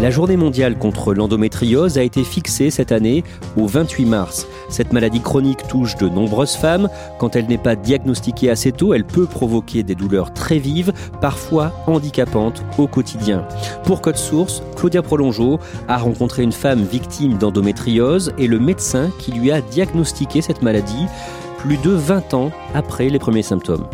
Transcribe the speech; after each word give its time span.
La 0.00 0.10
journée 0.10 0.36
mondiale 0.36 0.78
contre 0.78 1.12
l'endométriose 1.12 1.98
a 1.98 2.04
été 2.04 2.22
fixée 2.22 2.70
cette 2.70 2.92
année 2.92 3.24
au 3.56 3.66
28 3.66 4.04
mars. 4.04 4.46
Cette 4.68 4.92
maladie 4.92 5.20
chronique 5.20 5.66
touche 5.66 5.96
de 5.96 6.08
nombreuses 6.08 6.54
femmes. 6.54 6.88
Quand 7.18 7.34
elle 7.34 7.46
n'est 7.46 7.58
pas 7.58 7.74
diagnostiquée 7.74 8.48
assez 8.48 8.70
tôt, 8.70 8.94
elle 8.94 9.04
peut 9.04 9.26
provoquer 9.26 9.82
des 9.82 9.96
douleurs 9.96 10.32
très 10.32 10.58
vives, 10.58 10.92
parfois 11.20 11.72
handicapantes 11.88 12.62
au 12.78 12.86
quotidien. 12.86 13.44
Pour 13.82 14.00
Code 14.00 14.18
Source, 14.18 14.62
Claudia 14.76 15.02
Prolongeau 15.02 15.58
a 15.88 15.98
rencontré 15.98 16.44
une 16.44 16.52
femme 16.52 16.84
victime 16.84 17.36
d'endométriose 17.36 18.32
et 18.38 18.46
le 18.46 18.60
médecin 18.60 19.10
qui 19.18 19.32
lui 19.32 19.50
a 19.50 19.60
diagnostiqué 19.60 20.42
cette 20.42 20.62
maladie 20.62 21.06
plus 21.58 21.76
de 21.78 21.90
20 21.90 22.34
ans 22.34 22.52
après 22.72 23.08
les 23.08 23.18
premiers 23.18 23.42
symptômes. 23.42 23.88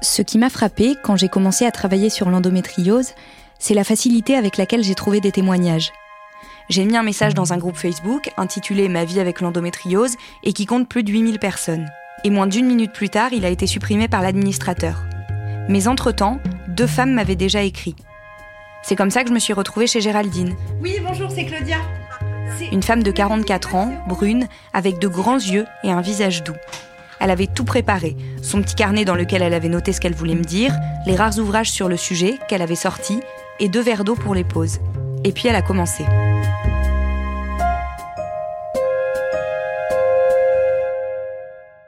Ce 0.00 0.22
qui 0.22 0.38
m'a 0.38 0.50
frappé 0.50 0.96
quand 1.02 1.16
j'ai 1.16 1.28
commencé 1.28 1.66
à 1.66 1.72
travailler 1.72 2.08
sur 2.08 2.30
l'endométriose, 2.30 3.10
c'est 3.58 3.74
la 3.74 3.82
facilité 3.82 4.36
avec 4.36 4.56
laquelle 4.56 4.84
j'ai 4.84 4.94
trouvé 4.94 5.20
des 5.20 5.32
témoignages. 5.32 5.92
J'ai 6.68 6.84
mis 6.84 6.96
un 6.96 7.02
message 7.02 7.34
dans 7.34 7.52
un 7.52 7.58
groupe 7.58 7.76
Facebook 7.76 8.30
intitulé 8.36 8.88
Ma 8.88 9.04
vie 9.04 9.20
avec 9.20 9.40
l'endométriose 9.40 10.14
et 10.44 10.52
qui 10.52 10.66
compte 10.66 10.88
plus 10.88 11.02
de 11.02 11.10
8000 11.10 11.38
personnes. 11.38 11.88
Et 12.24 12.30
moins 12.30 12.46
d'une 12.46 12.66
minute 12.66 12.92
plus 12.92 13.08
tard, 13.08 13.32
il 13.32 13.44
a 13.44 13.48
été 13.48 13.66
supprimé 13.66 14.06
par 14.06 14.22
l'administrateur. 14.22 15.02
Mais 15.68 15.88
entre-temps, 15.88 16.38
deux 16.68 16.86
femmes 16.86 17.14
m'avaient 17.14 17.36
déjà 17.36 17.62
écrit. 17.62 17.96
C'est 18.82 18.96
comme 18.96 19.10
ça 19.10 19.22
que 19.22 19.30
je 19.30 19.34
me 19.34 19.38
suis 19.38 19.52
retrouvée 19.52 19.86
chez 19.86 20.00
Géraldine. 20.00 20.54
Oui, 20.80 20.96
bonjour, 21.02 21.30
c'est 21.30 21.44
Claudia. 21.44 21.78
Une 22.70 22.82
femme 22.82 23.02
de 23.02 23.10
44 23.10 23.74
ans, 23.74 23.92
brune, 24.08 24.46
avec 24.72 24.98
de 24.98 25.08
grands 25.08 25.36
yeux 25.36 25.66
et 25.82 25.90
un 25.90 26.00
visage 26.00 26.44
doux. 26.44 26.56
Elle 27.20 27.30
avait 27.30 27.48
tout 27.48 27.64
préparé, 27.64 28.16
son 28.42 28.62
petit 28.62 28.76
carnet 28.76 29.04
dans 29.04 29.16
lequel 29.16 29.42
elle 29.42 29.54
avait 29.54 29.68
noté 29.68 29.92
ce 29.92 30.00
qu'elle 30.00 30.14
voulait 30.14 30.36
me 30.36 30.44
dire, 30.44 30.72
les 31.04 31.16
rares 31.16 31.38
ouvrages 31.38 31.70
sur 31.70 31.88
le 31.88 31.96
sujet 31.96 32.38
qu'elle 32.48 32.62
avait 32.62 32.76
sortis, 32.76 33.20
et 33.58 33.68
deux 33.68 33.80
verres 33.80 34.04
d'eau 34.04 34.14
pour 34.14 34.34
les 34.34 34.44
pauses. 34.44 34.78
Et 35.24 35.32
puis 35.32 35.48
elle 35.48 35.56
a 35.56 35.62
commencé. 35.62 36.04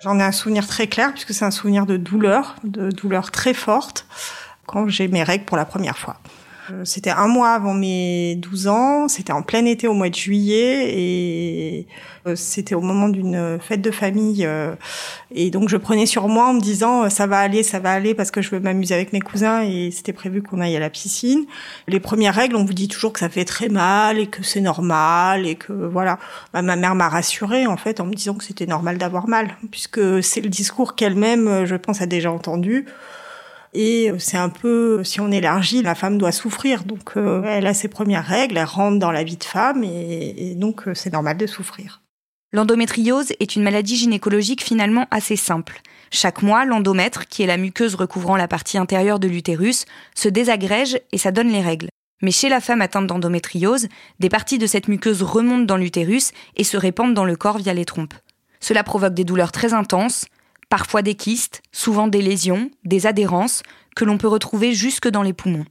J'en 0.03 0.19
ai 0.19 0.23
un 0.23 0.33
souvenir 0.33 0.67
très 0.67 0.87
clair 0.87 1.13
puisque 1.13 1.35
c'est 1.35 1.45
un 1.45 1.51
souvenir 1.51 1.87
de 1.87 1.97
douleur, 1.97 2.57
de 2.65 2.91
douleur 2.91 3.31
très 3.31 3.55
forte 3.55 4.07
quand 4.67 4.89
j'ai 4.89 5.09
mes 5.09 5.23
règles 5.23 5.45
pour 5.45 5.59
la 5.59 5.67
première 5.67 5.99
fois. 5.99 6.17
Euh, 6.71 6.85
C'était 6.85 7.11
un 7.11 7.27
mois 7.27 7.51
avant 7.51 7.75
mes 7.75 8.37
12 8.37 8.69
ans, 8.69 9.09
c'était 9.09 9.33
en 9.33 9.43
plein 9.43 9.65
été 9.65 9.89
au 9.89 9.95
mois 9.95 10.09
de 10.09 10.15
juillet 10.15 10.99
et 10.99 11.87
euh, 12.27 12.37
c'était 12.37 12.75
au 12.75 12.81
moment 12.81 13.09
d'une 13.09 13.59
fête 13.61 13.81
de 13.81 13.91
famille 13.91 14.45
euh, 14.45 14.75
et 15.35 15.51
donc 15.51 15.69
je 15.69 15.77
prenais 15.77 16.07
sur 16.07 16.29
moi 16.29 16.49
en 16.49 16.55
me 16.55 16.61
disant 16.61 17.09
ça 17.09 17.27
va 17.27 17.39
aller, 17.39 17.63
ça 17.63 17.79
va 17.79 17.93
aller 17.93 18.15
parce 18.15 18.31
que 18.31 18.43
je 18.43 18.51
veux 18.51 18.61
m'amuser 18.61 18.95
avec 18.95 19.13
mes 19.13 19.21
cousins 19.21 19.63
et 19.63 19.91
c'était 19.91 20.13
prévu 20.13 20.43
qu'on 20.43 20.61
aille 20.61 20.77
à 20.77 20.81
la 20.81 20.91
piscine. 20.91 21.47
Les 21.89 22.01
premières 22.01 22.35
règles, 22.35 22.57
on 22.57 22.65
vous 22.65 22.75
dit 22.75 22.89
toujours 22.89 23.13
que 23.13 23.21
ça 23.21 23.29
fait 23.29 23.45
très 23.45 23.69
mal 23.69 24.19
et 24.19 24.27
que 24.27 24.43
c'est 24.43 24.61
normal 24.61 25.47
et 25.47 25.55
que 25.55 25.73
voilà. 25.73 26.19
Bah, 26.53 26.63
ma 26.63 26.77
mère 26.77 26.95
m'a 26.95 27.09
rassurée 27.09 27.67
en 27.67 27.77
fait 27.77 28.01
en 28.01 28.07
me 28.07 28.15
disant 28.15 28.35
que 28.35 28.45
c'était 28.45 28.67
normal 28.67 28.99
d'avoir 28.99 29.29
mal 29.29 29.57
puisque 29.71 30.23
c'est 30.23 30.41
le 30.41 30.49
discours 30.49 30.95
qu'elle-même, 30.95 31.65
je 31.65 31.77
pense, 31.77 32.01
a 32.03 32.07
déjà 32.07 32.31
entendu. 32.33 32.87
Et 33.73 34.11
c'est 34.19 34.37
un 34.37 34.49
peu, 34.49 35.05
si 35.05 35.21
on 35.21 35.31
élargit, 35.31 35.83
la 35.83 35.95
femme 35.95 36.19
doit 36.19 36.33
souffrir. 36.33 36.85
Donc, 36.85 37.17
euh, 37.17 37.43
elle 37.45 37.67
a 37.67 37.75
ses 37.75 37.89
premières 37.89 38.25
règles, 38.25 38.59
elle 38.59 38.65
rentre 38.65 38.99
dans 38.99 39.13
la 39.13 39.23
vie 39.23 39.37
de 39.37 39.45
femme, 39.45 39.85
et, 39.85 40.55
donc 40.57 40.89
euh, 40.89 40.95
c'est 40.95 41.13
normal 41.13 41.37
de 41.37 41.47
souffrir. 41.47 42.03
L'endométriose 42.53 43.33
est 43.39 43.55
une 43.55 43.63
maladie 43.63 43.95
gynécologique 43.95 44.63
finalement 44.63 45.07
assez 45.13 45.37
simple. 45.37 45.83
Chaque 46.11 46.43
mois, 46.43 46.65
l'endomètre, 46.65 47.29
qui 47.29 47.45
est 47.45 47.47
la 47.47 47.57
muqueuse 47.57 47.95
recouvrant 47.95 48.37
la 48.37 48.49
partie 48.49 48.77
intérieure 48.77 49.21
de 49.21 49.29
l'utérus, 49.29 49.85
se 50.17 50.29
désagrège 50.29 51.01
et 51.13 51.19
ça 51.19 51.31
donne 51.31 51.51
les 51.53 51.61
règles. 51.61 51.89
Mais 52.23 52.33
chez 52.33 52.49
la 52.49 52.61
femme 52.61 52.83
atteinte 52.83 53.07
d'endométriose, 53.07 53.87
des 54.19 54.29
parties 54.29 54.59
de 54.59 54.67
cette 54.67 54.89
muqueuse 54.89 55.23
remontent 55.23 55.65
dans 55.65 55.77
l'utérus 55.77 56.33
et 56.57 56.65
se 56.65 56.77
répandent 56.77 57.15
dans 57.15 57.25
le 57.25 57.37
corps 57.37 57.59
via 57.59 57.73
les 57.73 57.85
trompes. 57.85 58.15
Cela 58.59 58.83
provoque 58.83 59.15
des 59.15 59.25
douleurs 59.25 59.53
très 59.53 59.73
intenses, 59.73 60.27
parfois 60.71 61.03
des 61.03 61.15
kystes, 61.15 61.61
souvent 61.73 62.09
des 62.09 62.23
lésions, 62.23 62.71
des 62.85 63.07
adhérences, 63.07 63.63
que 63.95 64.07
l'on 64.07 64.17
peut 64.17 64.29
retrouver 64.29 64.73
jusque 64.73 65.09
dans 65.09 65.23
les 65.23 65.35
poumons. 65.35 65.67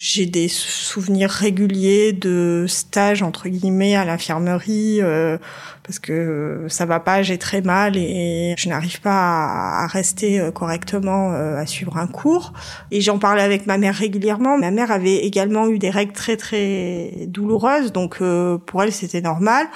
J'ai 0.00 0.26
des 0.26 0.46
souvenirs 0.46 1.28
réguliers 1.28 2.12
de 2.12 2.66
stages 2.68 3.20
entre 3.20 3.48
guillemets 3.48 3.96
à 3.96 4.04
l'infirmerie 4.04 5.02
euh, 5.02 5.38
parce 5.82 5.98
que 5.98 6.66
ça 6.68 6.86
va 6.86 7.00
pas, 7.00 7.22
j'ai 7.22 7.36
très 7.36 7.62
mal 7.62 7.96
et 7.96 8.54
je 8.56 8.68
n'arrive 8.68 9.00
pas 9.00 9.10
à, 9.10 9.82
à 9.82 9.86
rester 9.88 10.38
euh, 10.38 10.52
correctement 10.52 11.32
euh, 11.32 11.56
à 11.56 11.66
suivre 11.66 11.96
un 11.96 12.06
cours. 12.06 12.52
Et 12.92 13.00
j'en 13.00 13.18
parlais 13.18 13.42
avec 13.42 13.66
ma 13.66 13.76
mère 13.76 13.96
régulièrement. 13.96 14.56
Ma 14.56 14.70
mère 14.70 14.92
avait 14.92 15.16
également 15.16 15.66
eu 15.66 15.80
des 15.80 15.90
règles 15.90 16.12
très 16.12 16.36
très 16.36 17.26
douloureuses, 17.26 17.90
donc 17.90 18.18
euh, 18.20 18.56
pour 18.56 18.84
elle 18.84 18.92
c'était 18.92 19.20
normal. 19.20 19.66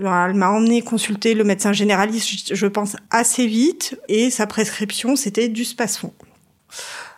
Elle 0.00 0.34
m'a 0.34 0.50
emmené 0.50 0.82
consulter 0.82 1.34
le 1.34 1.44
médecin 1.44 1.72
généraliste, 1.72 2.54
je 2.54 2.66
pense, 2.66 2.96
assez 3.10 3.46
vite, 3.46 3.98
et 4.08 4.30
sa 4.30 4.46
prescription, 4.46 5.16
c'était 5.16 5.48
du 5.48 5.64
spasfon. 5.64 6.12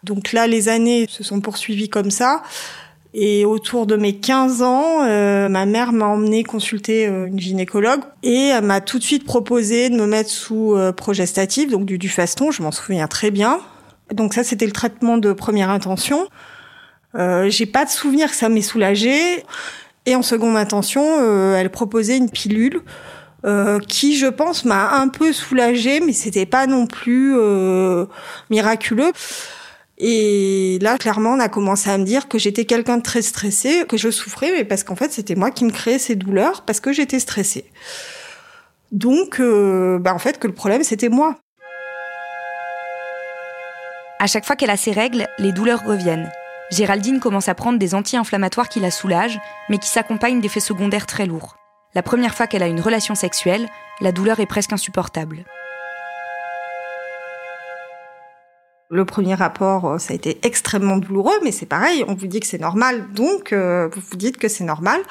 Donc 0.02 0.32
là, 0.32 0.46
les 0.46 0.68
années 0.68 1.06
se 1.08 1.22
sont 1.22 1.40
poursuivies 1.40 1.88
comme 1.88 2.10
ça. 2.10 2.42
Et 3.14 3.44
autour 3.44 3.86
de 3.86 3.94
mes 3.94 4.16
15 4.16 4.62
ans, 4.62 5.04
euh, 5.04 5.48
ma 5.48 5.66
mère 5.66 5.92
m'a 5.92 6.06
emmené 6.06 6.44
consulter 6.44 7.06
euh, 7.06 7.26
une 7.26 7.38
gynécologue 7.38 8.00
et 8.22 8.48
elle 8.48 8.64
m'a 8.64 8.80
tout 8.80 8.98
de 8.98 9.04
suite 9.04 9.24
proposé 9.24 9.90
de 9.90 9.96
me 9.96 10.06
mettre 10.06 10.30
sous 10.30 10.74
euh, 10.74 10.92
progestatif, 10.92 11.70
donc 11.70 11.84
du 11.84 11.98
Dufaston, 11.98 12.50
je 12.50 12.62
m'en 12.62 12.72
souviens 12.72 13.08
très 13.08 13.30
bien. 13.30 13.60
Donc 14.14 14.32
ça, 14.32 14.44
c'était 14.44 14.64
le 14.64 14.72
traitement 14.72 15.18
de 15.18 15.34
première 15.34 15.68
intention. 15.68 16.26
Euh, 17.14 17.50
J'ai 17.50 17.66
pas 17.66 17.84
de 17.84 17.90
souvenir 17.90 18.30
que 18.30 18.36
ça 18.36 18.48
m'ait 18.48 18.62
soulagée. 18.62 19.44
Et 20.06 20.16
en 20.16 20.22
seconde 20.22 20.56
intention, 20.56 21.02
euh, 21.20 21.56
elle 21.56 21.70
proposait 21.70 22.16
une 22.16 22.30
pilule 22.30 22.82
euh, 23.44 23.80
qui, 23.80 24.16
je 24.16 24.26
pense, 24.26 24.64
m'a 24.64 24.92
un 24.92 25.08
peu 25.08 25.32
soulagée, 25.32 26.00
mais 26.00 26.12
c'était 26.12 26.46
pas 26.46 26.66
non 26.66 26.86
plus 26.86 27.36
euh, 27.36 28.06
miraculeux. 28.50 29.12
Et 29.98 30.78
là, 30.80 30.96
clairement, 30.96 31.30
on 31.30 31.40
a 31.40 31.48
commencé 31.48 31.90
à 31.90 31.98
me 31.98 32.04
dire 32.04 32.28
que 32.28 32.38
j'étais 32.38 32.64
quelqu'un 32.64 32.98
de 32.98 33.02
très 33.02 33.22
stressé, 33.22 33.84
que 33.88 33.96
je 33.96 34.10
souffrais, 34.10 34.52
mais 34.52 34.64
parce 34.64 34.84
qu'en 34.84 34.96
fait, 34.96 35.12
c'était 35.12 35.34
moi 35.34 35.50
qui 35.50 35.64
me 35.64 35.70
créais 35.70 35.98
ces 35.98 36.14
douleurs 36.14 36.62
parce 36.62 36.80
que 36.80 36.92
j'étais 36.92 37.18
stressée. 37.18 37.64
Donc, 38.90 39.40
euh, 39.40 39.98
bah, 39.98 40.14
en 40.14 40.18
fait, 40.18 40.38
que 40.38 40.46
le 40.46 40.54
problème, 40.54 40.84
c'était 40.84 41.08
moi. 41.08 41.36
À 44.18 44.26
chaque 44.26 44.44
fois 44.44 44.54
qu'elle 44.54 44.70
a 44.70 44.76
ses 44.76 44.92
règles, 44.92 45.26
les 45.38 45.52
douleurs 45.52 45.84
reviennent. 45.84 46.30
Géraldine 46.72 47.20
commence 47.20 47.50
à 47.50 47.54
prendre 47.54 47.78
des 47.78 47.94
anti-inflammatoires 47.94 48.70
qui 48.70 48.80
la 48.80 48.90
soulagent, 48.90 49.38
mais 49.68 49.76
qui 49.76 49.88
s'accompagnent 49.88 50.40
d'effets 50.40 50.58
secondaires 50.58 51.06
très 51.06 51.26
lourds. 51.26 51.54
La 51.94 52.02
première 52.02 52.34
fois 52.34 52.46
qu'elle 52.46 52.62
a 52.62 52.66
une 52.66 52.80
relation 52.80 53.14
sexuelle, 53.14 53.68
la 54.00 54.10
douleur 54.10 54.40
est 54.40 54.46
presque 54.46 54.72
insupportable. 54.72 55.44
Le 58.88 59.04
premier 59.04 59.34
rapport, 59.34 59.84
euh, 59.84 59.98
ça 59.98 60.14
a 60.14 60.16
été 60.16 60.38
extrêmement 60.44 60.96
douloureux, 60.96 61.38
mais 61.42 61.52
c'est 61.52 61.66
pareil, 61.66 62.04
on 62.08 62.14
vous 62.14 62.26
dit 62.26 62.40
que 62.40 62.46
c'est 62.46 62.60
normal, 62.60 63.04
donc 63.12 63.52
euh, 63.52 63.90
vous 63.94 64.02
vous 64.10 64.16
dites 64.16 64.38
que 64.38 64.48
c'est 64.48 64.64
normal. 64.64 65.02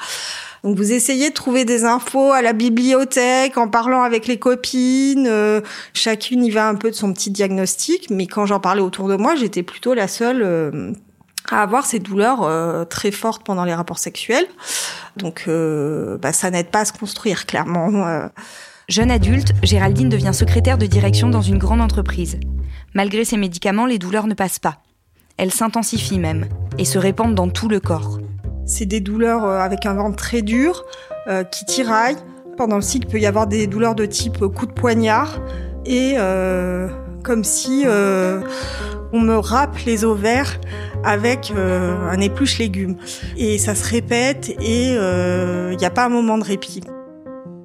Donc 0.64 0.76
vous 0.76 0.92
essayez 0.92 1.30
de 1.30 1.34
trouver 1.34 1.64
des 1.64 1.84
infos 1.84 2.32
à 2.32 2.42
la 2.42 2.54
bibliothèque, 2.54 3.56
en 3.56 3.68
parlant 3.68 4.02
avec 4.02 4.26
les 4.26 4.38
copines, 4.38 5.28
euh, 5.28 5.60
chacune 5.94 6.44
y 6.44 6.50
va 6.50 6.68
un 6.68 6.74
peu 6.74 6.90
de 6.90 6.96
son 6.96 7.12
petit 7.12 7.30
diagnostic, 7.30 8.10
mais 8.10 8.26
quand 8.26 8.46
j'en 8.46 8.58
parlais 8.58 8.82
autour 8.82 9.06
de 9.06 9.14
moi, 9.14 9.36
j'étais 9.36 9.62
plutôt 9.62 9.94
la 9.94 10.08
seule 10.08 10.96
à 11.52 11.62
avoir 11.62 11.86
ces 11.86 11.98
douleurs 11.98 12.48
très 12.88 13.10
fortes 13.10 13.44
pendant 13.44 13.64
les 13.64 13.74
rapports 13.74 13.98
sexuels. 13.98 14.46
Donc 15.16 15.48
bah, 15.48 16.32
ça 16.32 16.50
n'aide 16.50 16.68
pas 16.68 16.80
à 16.80 16.84
se 16.84 16.92
construire, 16.92 17.46
clairement. 17.46 18.30
Jeune 18.88 19.10
adulte, 19.10 19.52
Géraldine 19.62 20.08
devient 20.08 20.34
secrétaire 20.34 20.78
de 20.78 20.86
direction 20.86 21.28
dans 21.28 21.42
une 21.42 21.58
grande 21.58 21.80
entreprise. 21.80 22.38
Malgré 22.94 23.24
ses 23.24 23.36
médicaments, 23.36 23.86
les 23.86 23.98
douleurs 23.98 24.26
ne 24.26 24.34
passent 24.34 24.58
pas. 24.58 24.78
Elles 25.36 25.52
s'intensifient 25.52 26.18
même 26.18 26.46
et 26.78 26.84
se 26.84 26.98
répandent 26.98 27.34
dans 27.34 27.48
tout 27.48 27.68
le 27.68 27.80
corps. 27.80 28.18
C'est 28.66 28.86
des 28.86 29.00
douleurs 29.00 29.44
euh, 29.44 29.58
avec 29.58 29.86
un 29.86 29.94
ventre 29.94 30.16
très 30.16 30.42
dur, 30.42 30.84
euh, 31.28 31.42
qui 31.44 31.64
tiraille. 31.64 32.16
Pendant 32.56 32.76
le 32.76 32.82
cycle, 32.82 33.06
il 33.08 33.10
peut 33.10 33.18
y 33.18 33.26
avoir 33.26 33.46
des 33.46 33.66
douleurs 33.66 33.94
de 33.94 34.04
type 34.04 34.38
coup 34.46 34.66
de 34.66 34.72
poignard 34.72 35.40
et 35.86 36.14
euh, 36.18 36.88
comme 37.24 37.44
si 37.44 37.84
on 39.12 39.20
me 39.20 39.36
râpe 39.36 39.76
les 39.86 40.04
ovaires 40.04 40.58
avec 41.04 41.52
un 41.56 42.20
épluche 42.20 42.58
légumes. 42.58 42.96
Et 43.36 43.58
ça 43.58 43.74
se 43.74 43.88
répète 43.88 44.50
et 44.60 44.92
il 44.92 45.76
n'y 45.76 45.84
a 45.84 45.90
pas 45.90 46.06
un 46.06 46.08
moment 46.08 46.38
de 46.38 46.44
répit. 46.44 46.82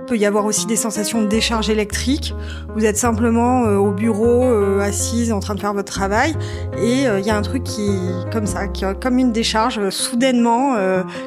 Il 0.07 0.11
peut 0.11 0.17
y 0.17 0.25
avoir 0.25 0.45
aussi 0.45 0.65
des 0.67 0.77
sensations 0.77 1.21
de 1.21 1.27
décharge 1.27 1.69
électrique. 1.69 2.33
Vous 2.73 2.85
êtes 2.85 2.95
simplement 2.95 3.65
euh, 3.65 3.75
au 3.75 3.91
bureau, 3.91 4.45
euh, 4.45 4.79
assise, 4.79 5.33
en 5.33 5.41
train 5.41 5.53
de 5.53 5.59
faire 5.59 5.73
votre 5.73 5.91
travail, 5.91 6.33
et 6.77 7.01
il 7.01 7.07
euh, 7.07 7.19
y 7.19 7.29
a 7.29 7.35
un 7.35 7.41
truc 7.41 7.63
qui, 7.63 7.89
comme 8.31 8.45
ça, 8.45 8.69
qui 8.69 8.85
comme 9.01 9.17
une 9.17 9.33
décharge 9.33 9.89
soudainement 9.89 10.77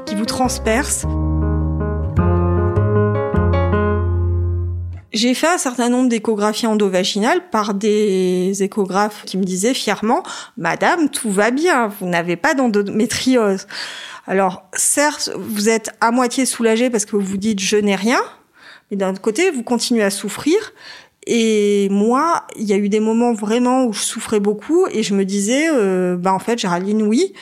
qui 0.07 0.15
vous 0.15 0.25
transperce. 0.25 1.05
J'ai 5.12 5.35
fait 5.35 5.49
un 5.49 5.59
certain 5.59 5.89
nombre 5.89 6.09
d'échographies 6.09 6.69
endovaginales 6.69 7.51
par 7.51 7.75
des 7.75 8.62
échographes 8.62 9.25
qui 9.27 9.39
me 9.39 9.45
disaient 9.45 9.75
fièrement 9.75 10.23
Madame, 10.57 11.09
tout 11.09 11.31
va 11.31 11.51
bien, 11.51 11.89
vous 11.89 12.07
n'avez 12.07 12.37
pas 12.37 12.55
d'endométriose. 12.55 13.67
Alors, 14.29 14.69
certes, 14.73 15.33
vous 15.37 15.69
êtes 15.69 15.91
à 16.01 16.12
moitié 16.12 16.47
soulagée 16.47 16.91
parce 16.91 17.05
que 17.07 17.17
vous 17.17 17.27
vous 17.27 17.37
dites 17.39 17.59
je 17.59 17.77
n'ai 17.77 17.97
rien, 17.97 18.21
mais 18.91 18.97
d'un 18.97 19.11
autre 19.11 19.21
côté, 19.21 19.51
vous 19.51 19.65
continuez 19.65 20.05
à 20.05 20.11
souffrir. 20.11 20.57
Et 21.27 21.89
moi, 21.91 22.47
il 22.57 22.65
y 22.65 22.73
a 22.73 22.77
eu 22.77 22.89
des 22.89 23.01
moments 23.01 23.33
vraiment 23.33 23.85
où 23.85 23.93
je 23.93 24.03
souffrais 24.03 24.41
beaucoup 24.41 24.87
et 24.93 25.03
je 25.03 25.15
me 25.15 25.25
disais, 25.25 25.69
euh, 25.71 26.17
bah 26.17 26.33
en 26.33 26.39
fait, 26.39 26.59
Géraldine, 26.59 27.03
oui, 27.03 27.33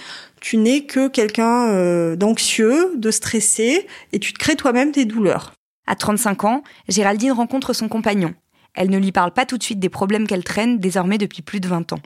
tu 0.41 0.57
n'es 0.57 0.87
que 0.87 1.09
quelqu'un 1.09 1.69
euh, 1.69 2.17
d'anxieux, 2.17 2.93
de 2.97 3.11
stressé, 3.11 3.87
et 4.13 4.19
tu 4.19 4.33
te 4.33 4.39
crées 4.39 4.57
toi-même 4.57 4.91
des 4.91 5.05
douleurs. 5.05 5.53
À 5.89 5.97
35 5.97 6.45
ans, 6.45 6.63
Géraldine 6.87 7.33
rencontre 7.33 7.73
son 7.73 7.89
compagnon. 7.89 8.35
Elle 8.75 8.91
ne 8.91 8.99
lui 8.99 9.11
parle 9.11 9.33
pas 9.33 9.47
tout 9.47 9.57
de 9.57 9.63
suite 9.63 9.81
des 9.81 9.89
problèmes 9.89 10.27
qu'elle 10.27 10.45
traîne 10.45 10.79
désormais 10.79 11.17
depuis 11.17 11.41
plus 11.41 11.61
de 11.61 11.67
20 11.67 11.95
ans. 11.95 12.01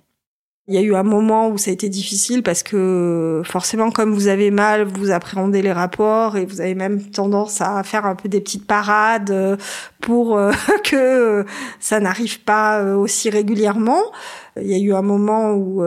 Il 0.69 0.75
y 0.77 0.79
a 0.79 0.81
eu 0.83 0.95
un 0.95 1.03
moment 1.03 1.49
où 1.49 1.59
ça 1.59 1.73
a 1.73 1.75
été 1.75 1.89
difficile 1.89 2.45
parce 2.45 2.63
que 2.63 3.43
forcément, 3.45 3.91
comme 3.91 4.15
vous 4.15 4.29
avez 4.29 4.53
mal, 4.53 4.85
vous 4.85 5.11
appréhendez 5.11 5.63
les 5.63 5.73
rapports 5.73 6.37
et 6.37 6.47
vous 6.47 6.61
avez 6.61 6.77
même 6.77 7.03
tendance 7.03 7.61
à 7.61 7.83
faire 7.83 8.07
un 8.07 8.15
peu 8.15 8.29
des 8.29 8.41
petites 8.41 8.69
parades 8.69 9.33
euh, 9.33 9.57
pour 10.01 10.39
euh, 10.39 10.53
que 10.85 11.45
ça 11.81 11.99
n'arrive 11.99 12.41
pas 12.45 12.79
euh, 12.79 12.95
aussi 12.95 13.31
régulièrement. 13.31 14.01
Il 14.57 14.69
y 14.69 14.75
a 14.75 14.79
eu 14.79 14.95
un 14.95 15.03
moment 15.03 15.55
où 15.55 15.83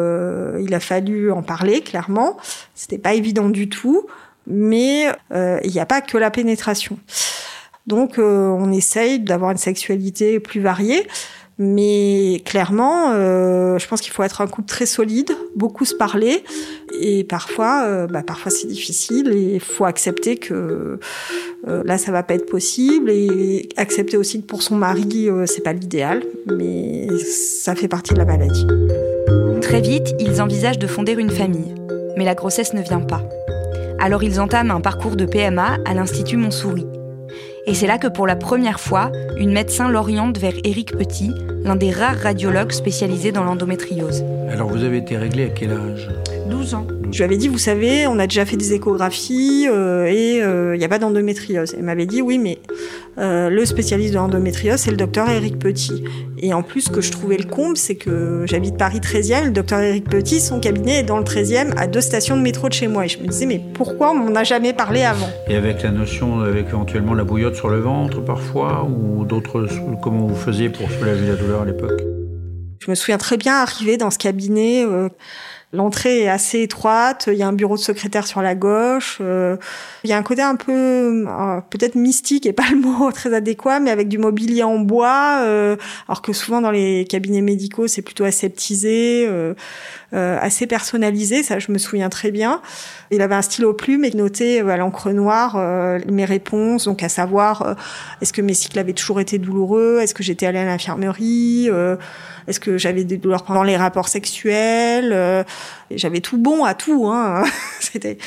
il 0.59 0.73
a 0.73 0.79
fallu 0.81 1.31
en 1.31 1.43
parler 1.43 1.79
clairement. 1.79 2.35
C'était 2.73 2.97
pas 2.97 3.13
évident 3.13 3.47
du 3.47 3.69
tout, 3.69 4.07
mais 4.47 5.05
il 5.31 5.71
n'y 5.71 5.79
a 5.79 5.85
pas 5.85 6.01
que 6.01 6.17
la 6.17 6.31
pénétration. 6.31 6.97
Donc, 7.87 8.17
on 8.17 8.71
essaye 8.71 9.19
d'avoir 9.19 9.51
une 9.51 9.57
sexualité 9.57 10.39
plus 10.39 10.59
variée. 10.61 11.05
Mais 11.57 12.41
clairement, 12.43 13.13
euh, 13.13 13.77
je 13.77 13.87
pense 13.87 14.01
qu'il 14.01 14.11
faut 14.11 14.23
être 14.23 14.41
un 14.41 14.47
couple 14.47 14.67
très 14.67 14.85
solide, 14.85 15.31
beaucoup 15.55 15.85
se 15.85 15.95
parler, 15.95 16.43
et 17.01 17.23
parfois, 17.23 17.85
euh, 17.85 18.07
bah, 18.07 18.23
parfois 18.23 18.51
c'est 18.51 18.67
difficile, 18.67 19.31
et 19.31 19.53
il 19.55 19.59
faut 19.61 19.85
accepter 19.85 20.35
que 20.35 20.99
euh, 21.67 21.83
là, 21.85 21.97
ça 21.97 22.11
va 22.11 22.23
pas 22.23 22.33
être 22.33 22.45
possible, 22.45 23.09
et 23.09 23.69
accepter 23.77 24.17
aussi 24.17 24.41
que 24.41 24.45
pour 24.45 24.63
son 24.63 24.75
mari, 24.75 25.29
euh, 25.29 25.45
c'est 25.45 25.61
pas 25.61 25.71
l'idéal, 25.71 26.23
mais 26.45 27.07
ça 27.19 27.73
fait 27.73 27.87
partie 27.87 28.13
de 28.13 28.19
la 28.19 28.25
maladie. 28.25 28.67
Très 29.61 29.79
vite, 29.79 30.13
ils 30.19 30.41
envisagent 30.41 30.79
de 30.79 30.87
fonder 30.87 31.13
une 31.13 31.31
famille, 31.31 31.73
mais 32.17 32.25
la 32.25 32.35
grossesse 32.35 32.73
ne 32.73 32.81
vient 32.81 32.99
pas. 32.99 33.23
Alors 33.99 34.23
ils 34.23 34.41
entament 34.41 34.71
un 34.71 34.81
parcours 34.81 35.15
de 35.15 35.25
PMA 35.25 35.77
à 35.85 35.93
l'Institut 35.93 36.35
Montsouris. 36.35 36.85
Et 37.67 37.73
c'est 37.73 37.87
là 37.87 37.97
que 37.97 38.07
pour 38.07 38.27
la 38.27 38.35
première 38.35 38.79
fois, 38.79 39.11
une 39.37 39.51
médecin 39.51 39.89
l'oriente 39.89 40.37
vers 40.37 40.53
Éric 40.63 40.95
Petit, 40.95 41.31
l'un 41.63 41.75
des 41.75 41.89
rares 41.89 42.17
radiologues 42.17 42.71
spécialisés 42.71 43.31
dans 43.31 43.43
l'endométriose. 43.43 44.23
Alors 44.51 44.69
vous 44.69 44.83
avez 44.83 44.97
été 44.97 45.17
réglé 45.17 45.45
à 45.45 45.49
quel 45.49 45.71
âge? 45.71 46.09
12 46.47 46.75
ans. 46.75 46.87
Je 47.15 47.19
lui 47.19 47.23
avais 47.23 47.37
dit, 47.37 47.47
vous 47.47 47.57
savez, 47.57 48.07
on 48.07 48.19
a 48.19 48.27
déjà 48.27 48.45
fait 48.45 48.57
des 48.57 48.73
échographies 48.73 49.69
euh, 49.71 50.05
et 50.05 50.35
il 50.35 50.41
euh, 50.41 50.75
n'y 50.75 50.83
a 50.83 50.89
pas 50.89 50.99
d'endométriose. 50.99 51.73
Elle 51.77 51.85
m'avait 51.85 52.05
dit, 52.05 52.21
oui, 52.21 52.37
mais 52.37 52.59
euh, 53.19 53.49
le 53.49 53.63
spécialiste 53.63 54.11
de 54.11 54.17
l'endométriose, 54.17 54.81
c'est 54.81 54.91
le 54.91 54.97
docteur 54.97 55.29
Éric 55.29 55.57
Petit. 55.57 56.03
Et 56.39 56.53
en 56.53 56.61
plus, 56.61 56.81
ce 56.81 56.89
que 56.89 56.99
je 56.99 57.13
trouvais 57.13 57.37
le 57.37 57.45
comble, 57.45 57.77
c'est 57.77 57.95
que 57.95 58.43
j'habite 58.47 58.75
Paris 58.77 58.99
13e, 58.99 59.45
le 59.45 59.51
docteur 59.51 59.79
Éric 59.79 60.09
Petit, 60.09 60.41
son 60.41 60.59
cabinet 60.59 60.99
est 60.99 61.03
dans 61.03 61.17
le 61.17 61.23
13e, 61.23 61.71
à 61.77 61.87
deux 61.87 62.01
stations 62.01 62.35
de 62.35 62.41
métro 62.41 62.67
de 62.67 62.73
chez 62.73 62.89
moi. 62.89 63.05
Et 63.05 63.07
je 63.07 63.17
me 63.19 63.27
disais, 63.27 63.45
mais 63.45 63.61
pourquoi 63.73 64.11
on 64.11 64.15
m'en 64.15 64.35
a 64.35 64.43
jamais 64.43 64.73
parlé 64.73 65.03
avant? 65.03 65.29
Et 65.47 65.55
avec 65.55 65.83
la 65.83 65.91
notion, 65.91 66.41
avec 66.41 66.67
éventuellement 66.67 67.13
la 67.13 67.23
bouillotte 67.23 67.55
sur 67.55 67.69
le 67.69 67.79
ventre 67.79 68.19
parfois, 68.25 68.83
ou 68.83 69.23
d'autres, 69.23 69.69
comment 70.03 70.27
vous 70.27 70.35
faisiez 70.35 70.67
pour 70.67 70.91
soulager 70.91 71.27
la 71.27 71.35
douleur 71.35 71.61
à 71.61 71.65
l'époque? 71.65 72.01
Je 72.81 72.91
me 72.91 72.95
souviens 72.95 73.17
très 73.17 73.37
bien 73.37 73.53
arriver 73.53 73.95
dans 73.95 74.11
ce 74.11 74.17
cabinet. 74.17 74.83
L'entrée 75.75 76.21
est 76.21 76.29
assez 76.29 76.61
étroite, 76.61 77.27
il 77.29 77.37
y 77.37 77.43
a 77.43 77.47
un 77.47 77.53
bureau 77.53 77.75
de 77.75 77.81
secrétaire 77.81 78.25
sur 78.25 78.41
la 78.41 78.55
gauche, 78.55 79.17
euh, 79.19 79.57
il 80.05 80.09
y 80.09 80.13
a 80.13 80.17
un 80.17 80.23
côté 80.23 80.41
un 80.41 80.55
peu 80.55 80.71
euh, 80.71 81.59
peut-être 81.69 81.95
mystique 81.95 82.45
et 82.45 82.53
pas 82.53 82.63
le 82.71 82.77
mot 82.77 83.11
très 83.13 83.33
adéquat, 83.33 83.81
mais 83.81 83.91
avec 83.91 84.07
du 84.07 84.17
mobilier 84.17 84.63
en 84.63 84.79
bois, 84.79 85.41
euh, 85.43 85.75
alors 86.07 86.21
que 86.21 86.31
souvent 86.31 86.61
dans 86.61 86.71
les 86.71 87.05
cabinets 87.09 87.41
médicaux 87.41 87.87
c'est 87.87 88.01
plutôt 88.01 88.23
aseptisé, 88.23 89.27
assez 90.13 90.65
personnalisé, 90.65 91.43
ça 91.43 91.59
je 91.59 91.73
me 91.73 91.77
souviens 91.77 92.07
très 92.07 92.31
bien. 92.31 92.61
Il 93.11 93.21
avait 93.21 93.35
un 93.35 93.41
stylo 93.41 93.73
plume 93.73 94.05
et 94.05 94.11
notait 94.11 94.61
à 94.61 94.77
l'encre 94.77 95.11
noire 95.11 95.57
mes 96.07 96.25
réponses, 96.25 96.85
donc 96.85 97.03
à 97.03 97.09
savoir 97.09 97.75
est-ce 98.21 98.31
que 98.31 98.41
mes 98.41 98.53
cycles 98.53 98.79
avaient 98.79 98.93
toujours 98.93 99.19
été 99.19 99.39
douloureux, 99.39 99.99
est-ce 100.01 100.13
que 100.13 100.23
j'étais 100.23 100.45
allée 100.45 100.59
à 100.59 100.65
l'infirmerie, 100.65 101.69
est-ce 102.47 102.61
que 102.61 102.77
j'avais 102.77 103.03
des 103.03 103.17
douleurs 103.17 103.43
pendant 103.43 103.63
les 103.63 103.75
rapports 103.75 104.07
sexuels 104.07 105.45
j'avais 105.91 106.19
tout 106.19 106.37
bon 106.37 106.63
à 106.63 106.73
tout. 106.73 107.07
Hein. 107.07 107.43
C'était 107.79 108.17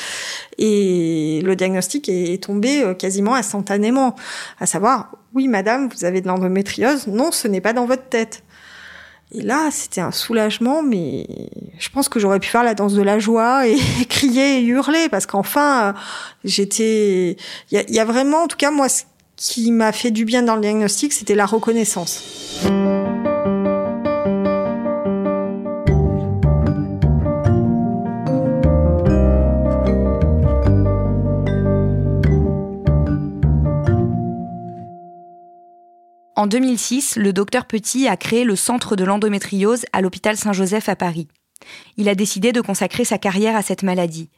et 0.57 1.41
le 1.43 1.55
diagnostic 1.55 2.09
est 2.09 2.43
tombé 2.43 2.83
euh, 2.83 2.93
quasiment 2.93 3.35
instantanément, 3.35 4.15
à 4.59 4.65
savoir 4.65 5.11
oui 5.33 5.47
madame, 5.47 5.89
vous 5.89 6.05
avez 6.05 6.21
de 6.21 6.27
l'endométriose. 6.27 7.07
Non, 7.07 7.31
ce 7.31 7.47
n'est 7.47 7.61
pas 7.61 7.73
dans 7.73 7.85
votre 7.85 8.07
tête. 8.09 8.43
Et 9.31 9.41
là, 9.41 9.69
c'était 9.71 10.01
un 10.01 10.11
soulagement, 10.11 10.81
mais 10.81 11.27
je 11.77 11.89
pense 11.89 12.09
que 12.09 12.19
j'aurais 12.19 12.39
pu 12.39 12.49
faire 12.49 12.63
la 12.63 12.73
danse 12.73 12.93
de 12.93 13.03
la 13.03 13.19
joie 13.19 13.67
et 13.67 13.77
crier 14.09 14.57
et 14.57 14.63
hurler, 14.63 15.07
parce 15.09 15.27
qu'enfin, 15.27 15.93
j'étais... 16.43 17.37
Il 17.71 17.85
y 17.89 17.99
a, 17.99 18.05
vraiment, 18.05 18.43
en 18.43 18.47
tout 18.47 18.57
cas, 18.57 18.71
moi, 18.71 18.89
ce 18.89 19.03
qui 19.35 19.71
m'a 19.71 19.91
fait 19.91 20.09
du 20.09 20.25
bien 20.25 20.41
dans 20.41 20.55
le 20.55 20.61
diagnostic, 20.61 21.13
c'était 21.13 21.35
la 21.35 21.45
reconnaissance. 21.45 22.23
En 36.39 36.47
2006, 36.47 37.17
le 37.17 37.33
docteur 37.33 37.65
Petit 37.65 38.07
a 38.07 38.15
créé 38.15 38.45
le 38.45 38.55
centre 38.55 38.95
de 38.95 39.03
l'endométriose 39.03 39.85
à 39.91 39.99
l'hôpital 39.99 40.37
Saint-Joseph 40.37 40.87
à 40.87 40.95
Paris. 40.95 41.27
Il 41.97 42.07
a 42.07 42.15
décidé 42.15 42.53
de 42.53 42.61
consacrer 42.61 43.03
sa 43.03 43.17
carrière 43.17 43.57
à 43.57 43.61
cette 43.61 43.83
maladie. 43.83 44.29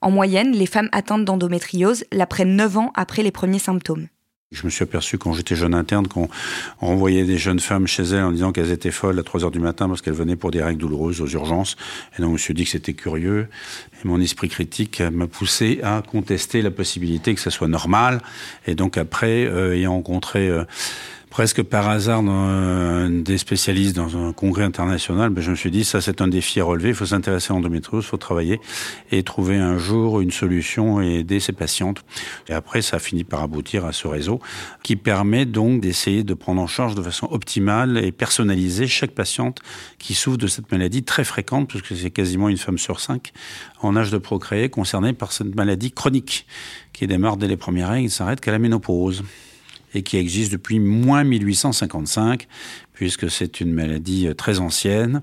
En 0.00 0.10
moyenne, 0.10 0.50
les 0.50 0.66
femmes 0.66 0.88
atteintes 0.90 1.24
d'endométriose 1.24 2.02
l'apprennent 2.10 2.56
9 2.56 2.78
ans 2.78 2.92
après 2.96 3.22
les 3.22 3.30
premiers 3.30 3.60
symptômes. 3.60 4.08
Je 4.50 4.64
me 4.64 4.70
suis 4.70 4.82
aperçu 4.82 5.18
quand 5.18 5.34
j'étais 5.34 5.54
jeune 5.54 5.74
interne 5.74 6.08
qu'on 6.08 6.28
renvoyait 6.80 7.24
des 7.24 7.38
jeunes 7.38 7.60
femmes 7.60 7.86
chez 7.86 8.02
elles 8.02 8.24
en 8.24 8.32
disant 8.32 8.50
qu'elles 8.50 8.72
étaient 8.72 8.90
folles 8.90 9.18
à 9.20 9.22
3 9.22 9.44
heures 9.44 9.50
du 9.52 9.60
matin 9.60 9.88
parce 9.88 10.02
qu'elles 10.02 10.14
venaient 10.14 10.34
pour 10.34 10.50
des 10.50 10.62
règles 10.64 10.80
douloureuses 10.80 11.20
aux 11.20 11.28
urgences. 11.28 11.76
Et 12.18 12.22
donc 12.22 12.30
je 12.30 12.32
me 12.32 12.38
suis 12.38 12.54
dit 12.54 12.64
que 12.64 12.70
c'était 12.70 12.94
curieux. 12.94 13.48
Et 14.02 14.08
mon 14.08 14.20
esprit 14.20 14.48
critique 14.48 15.00
m'a 15.00 15.28
poussé 15.28 15.78
à 15.84 16.02
contester 16.10 16.60
la 16.60 16.72
possibilité 16.72 17.36
que 17.36 17.40
ça 17.40 17.50
soit 17.50 17.68
normal. 17.68 18.20
Et 18.66 18.74
donc 18.74 18.98
après, 18.98 19.46
euh, 19.46 19.76
ayant 19.76 19.92
rencontré... 19.92 20.48
Euh, 20.48 20.64
presque 21.30 21.62
par 21.62 21.88
hasard 21.88 22.22
dans 22.22 23.08
des 23.10 23.38
spécialistes 23.38 23.96
dans 23.96 24.16
un 24.16 24.32
congrès 24.32 24.64
international, 24.64 25.30
ben, 25.30 25.42
je 25.42 25.50
me 25.50 25.56
suis 25.56 25.70
dit 25.70 25.84
ça 25.84 26.00
c'est 26.00 26.20
un 26.20 26.28
défi 26.28 26.60
à 26.60 26.64
relever, 26.64 26.90
il 26.90 26.94
faut 26.94 27.06
s'intéresser 27.06 27.52
à 27.52 27.54
l'endométriose, 27.54 28.04
il 28.04 28.08
faut 28.08 28.16
travailler 28.16 28.60
et 29.10 29.22
trouver 29.22 29.56
un 29.56 29.76
jour 29.76 30.20
une 30.20 30.30
solution 30.30 31.02
et 31.02 31.16
aider 31.20 31.40
ces 31.40 31.52
patientes. 31.52 32.04
Et 32.48 32.52
après 32.52 32.82
ça 32.82 32.96
a 32.96 32.98
fini 33.00 33.24
par 33.24 33.42
aboutir 33.42 33.84
à 33.84 33.92
ce 33.92 34.08
réseau 34.08 34.40
qui 34.82 34.96
permet 34.96 35.46
donc 35.46 35.80
d'essayer 35.80 36.24
de 36.24 36.34
prendre 36.34 36.60
en 36.62 36.66
charge 36.66 36.94
de 36.94 37.02
façon 37.02 37.28
optimale 37.30 37.98
et 37.98 38.12
personnalisée 38.12 38.86
chaque 38.86 39.12
patiente 39.12 39.60
qui 39.98 40.14
souffre 40.14 40.38
de 40.38 40.46
cette 40.46 40.70
maladie 40.70 41.02
très 41.02 41.24
fréquente, 41.24 41.68
puisque 41.68 41.96
c'est 41.96 42.10
quasiment 42.10 42.48
une 42.48 42.56
femme 42.56 42.78
sur 42.78 43.00
cinq 43.00 43.32
en 43.82 43.96
âge 43.96 44.10
de 44.10 44.18
procréer 44.18 44.68
concernée 44.68 45.12
par 45.12 45.32
cette 45.32 45.54
maladie 45.54 45.90
chronique 45.90 46.46
qui 46.92 47.06
démarre 47.06 47.36
dès 47.36 47.48
les 47.48 47.56
premières 47.56 47.90
règles. 47.90 48.06
Et 48.06 48.10
s'arrête 48.10 48.40
qu'à 48.40 48.52
la 48.52 48.58
ménopause 48.58 49.22
et 49.96 50.02
qui 50.02 50.18
existe 50.18 50.52
depuis 50.52 50.78
moins 50.78 51.24
1855, 51.24 52.46
puisque 52.96 53.30
c'est 53.30 53.60
une 53.60 53.72
maladie 53.72 54.26
euh, 54.26 54.34
très 54.34 54.58
ancienne, 54.58 55.22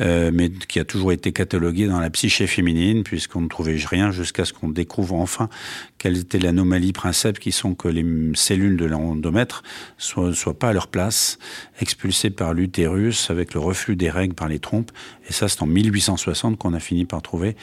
euh, 0.00 0.30
mais 0.32 0.48
qui 0.48 0.78
a 0.78 0.84
toujours 0.84 1.12
été 1.12 1.32
cataloguée 1.32 1.88
dans 1.88 1.98
la 1.98 2.08
psyché 2.08 2.46
féminine, 2.46 3.02
puisqu'on 3.02 3.42
ne 3.42 3.48
trouvait 3.48 3.76
rien 3.84 4.12
jusqu'à 4.12 4.44
ce 4.44 4.52
qu'on 4.52 4.68
découvre 4.68 5.16
enfin 5.16 5.50
quelle 5.98 6.16
était 6.16 6.38
l'anomalie 6.38 6.92
principe 6.92 7.38
qui 7.38 7.52
sont 7.52 7.74
que 7.74 7.88
les 7.88 8.06
cellules 8.34 8.76
de 8.76 8.86
l'endomètre 8.86 9.62
ne 10.16 10.32
soient, 10.32 10.58
pas 10.58 10.68
à 10.68 10.72
leur 10.72 10.86
place, 10.86 11.38
expulsées 11.80 12.30
par 12.30 12.54
l'utérus 12.54 13.28
avec 13.28 13.52
le 13.52 13.60
reflux 13.60 13.96
des 13.96 14.08
règles 14.08 14.34
par 14.34 14.48
les 14.48 14.60
trompes. 14.60 14.92
Et 15.28 15.32
ça, 15.32 15.48
c'est 15.48 15.60
en 15.62 15.66
1860 15.66 16.56
qu'on 16.56 16.72
a 16.72 16.80
fini 16.80 17.04
par 17.04 17.20
trouver 17.20 17.56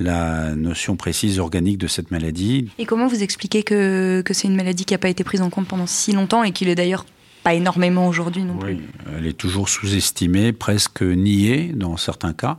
la 0.00 0.54
notion 0.54 0.96
précise 0.96 1.38
organique 1.38 1.78
de 1.78 1.86
cette 1.86 2.10
maladie. 2.10 2.70
Et 2.78 2.86
comment 2.86 3.06
vous 3.06 3.22
expliquez 3.22 3.62
que, 3.62 4.22
que 4.22 4.34
c'est 4.34 4.48
une 4.48 4.56
maladie 4.56 4.84
qui 4.84 4.94
n'a 4.94 4.98
pas 4.98 5.08
été 5.08 5.22
prise 5.22 5.42
en 5.42 5.50
compte 5.50 5.68
pendant 5.68 5.86
si 5.86 6.12
longtemps 6.12 6.42
et 6.42 6.52
qu'il 6.52 6.68
est 6.68 6.74
d'ailleurs 6.74 7.04
pas 7.46 7.54
énormément 7.54 8.08
aujourd'hui 8.08 8.42
non 8.42 8.58
oui, 8.60 8.80
Elle 9.16 9.24
est 9.24 9.38
toujours 9.38 9.68
sous-estimée, 9.68 10.52
presque 10.52 11.02
niée 11.02 11.70
dans 11.76 11.96
certains 11.96 12.32
cas, 12.32 12.56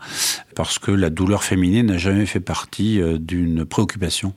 parce 0.57 0.79
que 0.79 0.89
la 0.89 1.11
douleur 1.11 1.43
féminine 1.43 1.85
n'a 1.85 1.99
jamais 1.99 2.25
fait 2.25 2.39
partie 2.39 2.99
euh, 2.99 3.19
d'une 3.19 3.63
préoccupation 3.63 4.33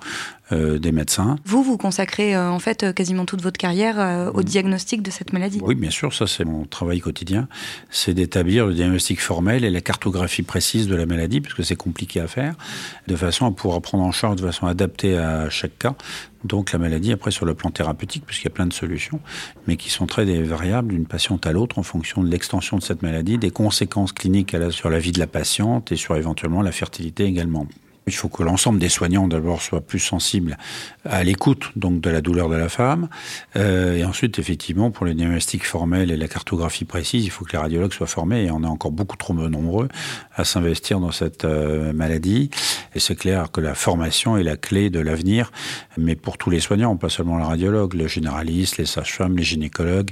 euh, 0.52 0.78
des 0.78 0.92
médecins. 0.92 1.36
Vous, 1.46 1.62
vous 1.62 1.78
consacrez 1.78 2.36
euh, 2.36 2.50
en 2.50 2.58
fait 2.58 2.92
quasiment 2.94 3.24
toute 3.24 3.40
votre 3.40 3.56
carrière 3.56 4.30
au 4.34 4.42
diagnostic 4.42 5.00
de 5.00 5.10
cette 5.10 5.32
maladie 5.32 5.60
Oui, 5.62 5.74
bien 5.74 5.90
sûr, 5.90 6.12
ça 6.12 6.26
c'est 6.26 6.44
mon 6.44 6.66
travail 6.66 7.00
quotidien. 7.00 7.48
C'est 7.88 8.12
d'établir 8.12 8.66
le 8.66 8.74
diagnostic 8.74 9.18
formel 9.18 9.64
et 9.64 9.70
la 9.70 9.80
cartographie 9.80 10.42
précise 10.42 10.88
de 10.88 10.94
la 10.94 11.06
maladie, 11.06 11.40
puisque 11.40 11.64
c'est 11.64 11.76
compliqué 11.76 12.20
à 12.20 12.26
faire, 12.26 12.54
de 13.06 13.16
façon 13.16 13.46
à 13.46 13.50
pouvoir 13.50 13.80
prendre 13.80 14.04
en 14.04 14.12
charge 14.12 14.36
de 14.36 14.44
façon 14.44 14.66
adaptée 14.66 15.16
à 15.16 15.48
chaque 15.48 15.78
cas. 15.78 15.94
Donc 16.44 16.72
la 16.72 16.78
maladie, 16.78 17.12
après 17.12 17.30
sur 17.30 17.44
le 17.44 17.54
plan 17.54 17.70
thérapeutique, 17.70 18.24
puisqu'il 18.26 18.46
y 18.46 18.48
a 18.48 18.54
plein 18.54 18.66
de 18.66 18.72
solutions, 18.72 19.20
mais 19.66 19.76
qui 19.76 19.90
sont 19.90 20.06
très 20.06 20.24
variables 20.42 20.88
d'une 20.88 21.06
patiente 21.06 21.46
à 21.46 21.52
l'autre 21.52 21.78
en 21.78 21.82
fonction 21.82 22.22
de 22.22 22.30
l'extension 22.30 22.78
de 22.78 22.82
cette 22.82 23.02
maladie, 23.02 23.36
des 23.36 23.50
conséquences 23.50 24.12
cliniques 24.12 24.56
sur 24.70 24.88
la 24.88 24.98
vie 24.98 25.12
de 25.12 25.18
la 25.18 25.26
patiente 25.26 25.92
et 25.92 25.96
sur 25.96 26.09
éventuellement 26.18 26.62
la 26.62 26.72
fertilité 26.72 27.24
également. 27.24 27.66
Il 28.06 28.14
faut 28.14 28.28
que 28.28 28.42
l'ensemble 28.42 28.78
des 28.78 28.88
soignants 28.88 29.28
d'abord 29.28 29.62
soient 29.62 29.80
plus 29.80 30.00
sensibles 30.00 30.58
à 31.04 31.22
l'écoute 31.22 31.70
donc 31.76 32.00
de 32.00 32.10
la 32.10 32.20
douleur 32.20 32.48
de 32.48 32.56
la 32.56 32.68
femme, 32.68 33.08
euh, 33.56 33.96
et 33.96 34.04
ensuite 34.04 34.38
effectivement 34.38 34.90
pour 34.90 35.06
les 35.06 35.14
diagnostics 35.14 35.64
formels 35.64 36.10
et 36.10 36.16
la 36.16 36.26
cartographie 36.26 36.84
précise, 36.84 37.24
il 37.24 37.30
faut 37.30 37.44
que 37.44 37.52
les 37.52 37.58
radiologues 37.58 37.92
soient 37.92 38.08
formés 38.08 38.44
et 38.44 38.50
on 38.50 38.64
est 38.64 38.66
encore 38.66 38.90
beaucoup 38.90 39.16
trop 39.16 39.32
nombreux 39.34 39.88
à 40.34 40.44
s'investir 40.44 40.98
dans 40.98 41.12
cette 41.12 41.44
euh, 41.44 41.92
maladie. 41.92 42.50
Et 42.94 43.00
c'est 43.00 43.14
clair 43.14 43.52
que 43.52 43.60
la 43.60 43.74
formation 43.74 44.36
est 44.36 44.42
la 44.42 44.56
clé 44.56 44.90
de 44.90 44.98
l'avenir, 44.98 45.52
mais 45.96 46.16
pour 46.16 46.36
tous 46.36 46.50
les 46.50 46.60
soignants, 46.60 46.96
pas 46.96 47.10
seulement 47.10 47.38
les 47.38 47.44
radiologues, 47.44 47.94
les 47.94 48.08
généralistes, 48.08 48.78
les 48.78 48.86
sages-femmes, 48.86 49.36
les 49.36 49.44
gynécologues, 49.44 50.10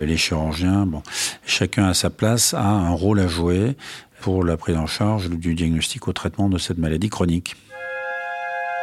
les 0.00 0.16
chirurgiens. 0.18 0.84
Bon, 0.84 1.02
chacun 1.46 1.86
à 1.86 1.94
sa 1.94 2.10
place 2.10 2.52
a 2.52 2.66
un 2.66 2.90
rôle 2.90 3.20
à 3.20 3.28
jouer 3.28 3.76
pour 4.20 4.44
la 4.44 4.56
prise 4.56 4.76
en 4.76 4.86
charge 4.86 5.30
du 5.30 5.54
diagnostic 5.54 6.08
au 6.08 6.12
traitement 6.12 6.48
de 6.48 6.58
cette 6.58 6.78
maladie 6.78 7.08
chronique. 7.08 7.56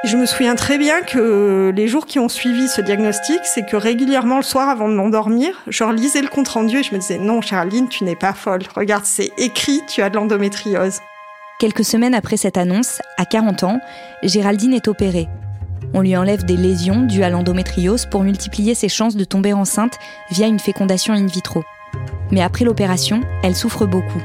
Je 0.05 0.17
me 0.17 0.27
souviens 0.27 0.55
très 0.55 0.77
bien 0.77 1.01
que 1.01 1.73
les 1.75 1.87
jours 1.87 2.05
qui 2.05 2.19
ont 2.19 2.29
suivi 2.29 2.67
ce 2.67 2.79
diagnostic, 2.79 3.39
c'est 3.43 3.65
que 3.65 3.75
régulièrement 3.75 4.37
le 4.37 4.43
soir 4.43 4.69
avant 4.69 4.87
de 4.87 4.93
m'endormir, 4.93 5.63
je 5.67 5.83
relisais 5.83 6.21
le 6.21 6.27
compte 6.27 6.47
rendu 6.47 6.77
et 6.77 6.83
je 6.83 6.93
me 6.93 6.99
disais 6.99 7.17
non 7.17 7.41
Charline, 7.41 7.89
tu 7.89 8.03
n'es 8.03 8.15
pas 8.15 8.33
folle. 8.33 8.61
Regarde, 8.75 9.05
c'est 9.05 9.31
écrit, 9.39 9.81
tu 9.87 10.03
as 10.03 10.11
de 10.11 10.15
l'endométriose. 10.15 10.99
Quelques 11.59 11.85
semaines 11.85 12.13
après 12.13 12.37
cette 12.37 12.57
annonce, 12.57 13.01
à 13.17 13.25
40 13.25 13.63
ans, 13.63 13.79
Géraldine 14.21 14.73
est 14.73 14.87
opérée. 14.87 15.27
On 15.95 16.01
lui 16.01 16.15
enlève 16.15 16.43
des 16.45 16.57
lésions 16.57 17.01
dues 17.01 17.23
à 17.23 17.29
l'endométriose 17.31 18.05
pour 18.05 18.23
multiplier 18.23 18.75
ses 18.75 18.89
chances 18.89 19.15
de 19.15 19.23
tomber 19.23 19.53
enceinte 19.53 19.97
via 20.29 20.45
une 20.45 20.59
fécondation 20.59 21.15
in 21.15 21.25
vitro. 21.25 21.63
Mais 22.29 22.41
après 22.41 22.65
l'opération, 22.65 23.21
elle 23.41 23.55
souffre 23.55 23.85
beaucoup. 23.87 24.21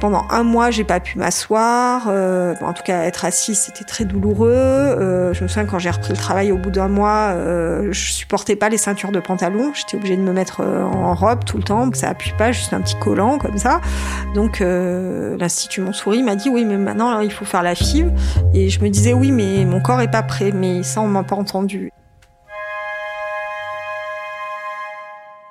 Pendant 0.00 0.26
un 0.30 0.44
mois, 0.44 0.70
j'ai 0.70 0.84
pas 0.84 0.98
pu 0.98 1.18
m'asseoir. 1.18 2.06
Euh, 2.08 2.54
en 2.62 2.72
tout 2.72 2.82
cas, 2.82 3.02
être 3.02 3.26
assise, 3.26 3.58
c'était 3.58 3.84
très 3.84 4.06
douloureux. 4.06 4.50
Euh, 4.50 5.34
je 5.34 5.42
me 5.42 5.48
souviens 5.48 5.66
quand 5.66 5.78
j'ai 5.78 5.90
repris 5.90 6.14
le 6.14 6.16
travail 6.16 6.52
au 6.52 6.56
bout 6.56 6.70
d'un 6.70 6.88
mois, 6.88 7.32
euh, 7.34 7.92
je 7.92 8.12
supportais 8.12 8.56
pas 8.56 8.70
les 8.70 8.78
ceintures 8.78 9.12
de 9.12 9.20
pantalon. 9.20 9.72
J'étais 9.74 9.98
obligée 9.98 10.16
de 10.16 10.22
me 10.22 10.32
mettre 10.32 10.62
euh, 10.62 10.84
en 10.84 11.14
robe 11.14 11.44
tout 11.44 11.58
le 11.58 11.64
temps. 11.64 11.90
Ça 11.92 12.08
appuie 12.08 12.32
pas, 12.38 12.50
juste 12.50 12.72
un 12.72 12.80
petit 12.80 12.96
collant 12.98 13.36
comme 13.36 13.58
ça. 13.58 13.82
Donc 14.34 14.62
euh, 14.62 15.36
l'institut 15.36 15.82
Montsouris 15.82 16.22
m'a 16.22 16.34
dit 16.34 16.48
oui, 16.48 16.64
mais 16.64 16.78
maintenant 16.78 17.20
il 17.20 17.30
faut 17.30 17.44
faire 17.44 17.62
la 17.62 17.74
FIV. 17.74 18.10
Et 18.54 18.70
je 18.70 18.80
me 18.80 18.88
disais 18.88 19.12
oui, 19.12 19.32
mais 19.32 19.66
mon 19.66 19.82
corps 19.82 20.00
est 20.00 20.10
pas 20.10 20.22
prêt. 20.22 20.50
Mais 20.50 20.82
ça, 20.82 21.02
on 21.02 21.08
m'a 21.08 21.24
pas 21.24 21.36
entendu. 21.36 21.92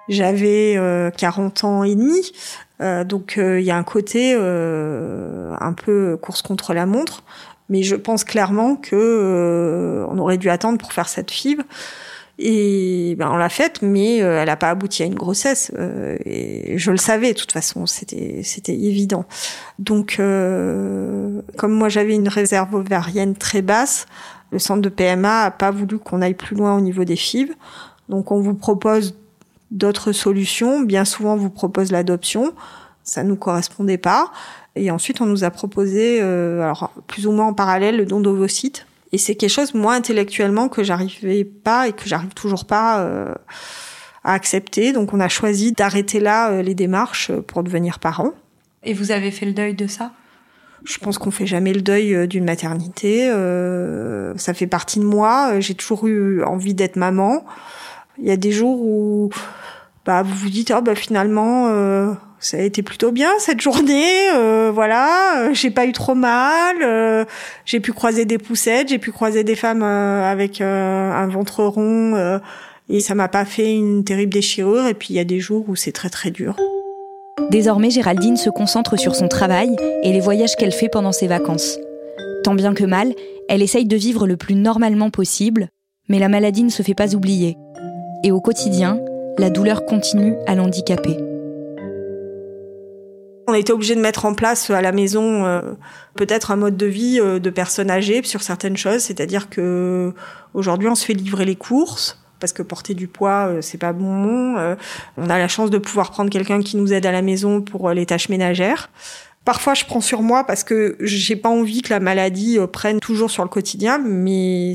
J'avais 0.07 0.75
40 1.17 1.63
ans 1.65 1.83
et 1.83 1.93
demi. 1.93 2.31
Euh, 2.81 3.03
donc 3.03 3.37
euh, 3.37 3.59
il 3.59 3.65
y 3.65 3.71
a 3.71 3.77
un 3.77 3.83
côté 3.83 4.33
euh, 4.35 5.53
un 5.59 5.73
peu 5.73 6.17
course 6.17 6.41
contre 6.41 6.73
la 6.73 6.85
montre, 6.85 7.23
mais 7.67 7.83
je 7.83 7.95
pense 7.95 8.23
clairement 8.23 8.75
que 8.75 10.05
on 10.09 10.17
aurait 10.17 10.37
dû 10.37 10.49
attendre 10.49 10.77
pour 10.77 10.93
faire 10.93 11.09
cette 11.09 11.31
fibre. 11.31 11.63
Et 12.41 13.15
ben, 13.19 13.29
on 13.29 13.35
l'a 13.35 13.49
faite, 13.49 13.81
mais 13.81 14.17
elle 14.17 14.45
n'a 14.45 14.55
pas 14.55 14.69
abouti 14.69 15.03
à 15.03 15.05
une 15.05 15.15
grossesse. 15.15 15.73
et 16.25 16.77
je 16.77 16.91
le 16.91 16.97
savais, 16.97 17.33
de 17.33 17.37
toute 17.37 17.51
façon, 17.51 17.85
c'était 17.85 18.41
c'était 18.43 18.75
évident. 18.75 19.25
Donc, 19.77 20.15
comme 20.15 21.73
moi 21.73 21.89
j'avais 21.89 22.15
une 22.15 22.29
réserve 22.29 22.73
ovarienne 22.75 23.35
très 23.35 23.61
basse, 23.61 24.05
le 24.51 24.59
centre 24.59 24.81
de 24.81 24.89
PMA 24.89 25.43
a 25.43 25.51
pas 25.51 25.71
voulu 25.71 25.99
qu'on 25.99 26.21
aille 26.21 26.33
plus 26.33 26.55
loin 26.55 26.77
au 26.77 26.81
niveau 26.81 27.03
des 27.03 27.17
fibres. 27.17 27.55
Donc, 28.07 28.31
on 28.31 28.39
vous 28.39 28.55
propose 28.55 29.15
d'autres 29.71 30.11
solutions. 30.11 30.81
Bien 30.81 31.05
souvent, 31.05 31.33
on 31.33 31.37
vous 31.37 31.49
propose 31.49 31.91
l'adoption. 31.91 32.53
Ça 33.03 33.23
nous 33.23 33.35
correspondait 33.35 33.97
pas. 33.97 34.31
Et 34.75 34.91
ensuite, 34.91 35.21
on 35.21 35.25
nous 35.25 35.43
a 35.43 35.49
proposé, 35.49 36.19
euh, 36.21 36.61
alors 36.61 36.91
plus 37.07 37.27
ou 37.27 37.31
moins 37.31 37.47
en 37.47 37.53
parallèle, 37.53 37.97
le 37.97 38.05
don 38.05 38.19
d'ovocytes. 38.19 38.85
Et 39.11 39.17
c'est 39.17 39.35
quelque 39.35 39.49
chose, 39.49 39.73
moi, 39.73 39.93
intellectuellement, 39.93 40.69
que 40.69 40.83
j'arrivais 40.83 41.43
pas 41.43 41.87
et 41.87 41.93
que 41.93 42.07
j'arrive 42.07 42.33
toujours 42.33 42.65
pas 42.65 42.99
euh, 42.99 43.33
à 44.23 44.33
accepter. 44.33 44.93
Donc, 44.93 45.13
on 45.13 45.19
a 45.19 45.27
choisi 45.27 45.71
d'arrêter 45.71 46.19
là 46.19 46.51
euh, 46.51 46.61
les 46.61 46.75
démarches 46.75 47.31
pour 47.47 47.63
devenir 47.63 47.99
parents. 47.99 48.33
Et 48.83 48.93
vous 48.93 49.11
avez 49.11 49.31
fait 49.31 49.45
le 49.45 49.53
deuil 49.53 49.73
de 49.73 49.87
ça? 49.87 50.11
Je 50.85 50.97
pense 50.99 51.17
qu'on 51.17 51.31
fait 51.31 51.47
jamais 51.47 51.73
le 51.73 51.81
deuil 51.81 52.25
d'une 52.29 52.45
maternité. 52.45 53.29
ça 54.37 54.53
fait 54.53 54.65
partie 54.65 54.99
de 54.99 55.03
moi. 55.03 55.59
J'ai 55.59 55.75
toujours 55.75 56.07
eu 56.07 56.41
envie 56.43 56.73
d'être 56.73 56.95
maman. 56.95 57.43
Il 58.17 58.25
y 58.25 58.31
a 58.31 58.37
des 58.37 58.53
jours 58.53 58.79
où 58.81 59.29
bah, 60.09 60.23
vous 60.23 60.33
vous 60.33 60.49
dites, 60.49 60.73
oh, 60.75 60.81
bah, 60.81 60.95
finalement, 60.95 61.67
euh, 61.67 62.13
ça 62.39 62.57
a 62.57 62.61
été 62.61 62.81
plutôt 62.81 63.11
bien 63.11 63.29
cette 63.37 63.61
journée, 63.61 64.31
euh, 64.33 64.71
voilà, 64.73 65.37
euh, 65.37 65.53
j'ai 65.53 65.69
pas 65.69 65.85
eu 65.85 65.91
trop 65.91 66.15
mal, 66.15 67.27
j'ai 67.63 67.79
pu 67.79 67.93
croiser 67.93 68.25
des 68.25 68.39
poussettes, 68.39 68.89
j'ai 68.89 68.97
pu 68.97 69.11
croiser 69.11 69.43
des 69.43 69.53
femmes 69.53 69.83
avec 69.83 70.61
un 70.61 71.27
ventre 71.27 71.63
rond, 71.63 72.39
et 72.89 73.01
ça 73.01 73.13
m'a 73.13 73.27
pas 73.27 73.45
fait 73.45 73.71
une 73.75 74.03
terrible 74.03 74.33
déchirure, 74.33 74.87
et 74.87 74.95
puis 74.95 75.09
il 75.11 75.15
y 75.15 75.19
a 75.19 75.25
des 75.25 75.39
jours 75.39 75.65
où 75.67 75.75
c'est 75.75 75.91
très 75.91 76.09
très 76.09 76.31
dur. 76.31 76.55
Désormais, 77.51 77.91
Géraldine 77.91 78.35
se 78.35 78.49
concentre 78.49 78.97
sur 78.97 79.13
son 79.13 79.27
travail 79.27 79.75
et 80.01 80.11
les 80.11 80.21
voyages 80.21 80.55
qu'elle 80.55 80.73
fait 80.73 80.89
pendant 80.89 81.11
ses 81.11 81.27
vacances. 81.27 81.77
Tant 82.43 82.55
bien 82.55 82.73
que 82.73 82.83
mal, 82.83 83.13
elle 83.47 83.61
essaye 83.61 83.85
de 83.85 83.95
vivre 83.95 84.25
le 84.25 84.37
plus 84.37 84.55
normalement 84.55 85.11
possible, 85.11 85.67
mais 86.07 86.17
la 86.17 86.29
maladie 86.29 86.63
ne 86.63 86.69
se 86.69 86.81
fait 86.81 86.95
pas 86.95 87.13
oublier. 87.13 87.57
Et 88.23 88.31
au 88.31 88.41
quotidien, 88.41 88.99
la 89.39 89.49
douleur 89.49 89.85
continue 89.85 90.35
à 90.47 90.55
l'handicaper. 90.55 91.17
On 93.47 93.53
a 93.53 93.71
obligé 93.71 93.95
de 93.95 94.01
mettre 94.01 94.25
en 94.25 94.33
place 94.33 94.69
à 94.69 94.81
la 94.81 94.91
maison 94.91 95.45
euh, 95.45 95.61
peut-être 96.15 96.51
un 96.51 96.57
mode 96.57 96.75
de 96.75 96.85
vie 96.85 97.21
euh, 97.21 97.39
de 97.39 97.49
personnes 97.49 97.89
âgées 97.89 98.21
sur 98.23 98.43
certaines 98.43 98.75
choses, 98.75 98.99
c'est-à-dire 98.99 99.49
que 99.49 100.13
aujourd'hui 100.53 100.89
on 100.89 100.95
se 100.95 101.05
fait 101.05 101.13
livrer 101.13 101.45
les 101.45 101.55
courses 101.55 102.21
parce 102.41 102.51
que 102.51 102.61
porter 102.61 102.93
du 102.93 103.07
poids 103.07 103.47
euh, 103.47 103.61
c'est 103.61 103.77
pas 103.77 103.93
bon. 103.93 104.57
on 105.17 105.29
a 105.29 105.37
la 105.37 105.47
chance 105.47 105.69
de 105.69 105.77
pouvoir 105.77 106.11
prendre 106.11 106.29
quelqu'un 106.29 106.61
qui 106.61 106.75
nous 106.75 106.91
aide 106.91 107.05
à 107.05 107.13
la 107.13 107.21
maison 107.21 107.61
pour 107.61 107.89
les 107.91 108.05
tâches 108.05 108.27
ménagères. 108.27 108.89
Parfois, 109.45 109.73
je 109.73 109.85
prends 109.85 110.01
sur 110.01 110.21
moi 110.21 110.43
parce 110.43 110.65
que 110.65 110.97
j'ai 110.99 111.37
pas 111.37 111.49
envie 111.49 111.81
que 111.81 111.91
la 111.91 112.01
maladie 112.01 112.59
prenne 112.73 112.99
toujours 112.99 113.31
sur 113.31 113.41
le 113.41 113.49
quotidien, 113.49 113.97
mais 113.97 114.73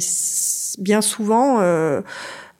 bien 0.79 1.03
souvent, 1.03 1.61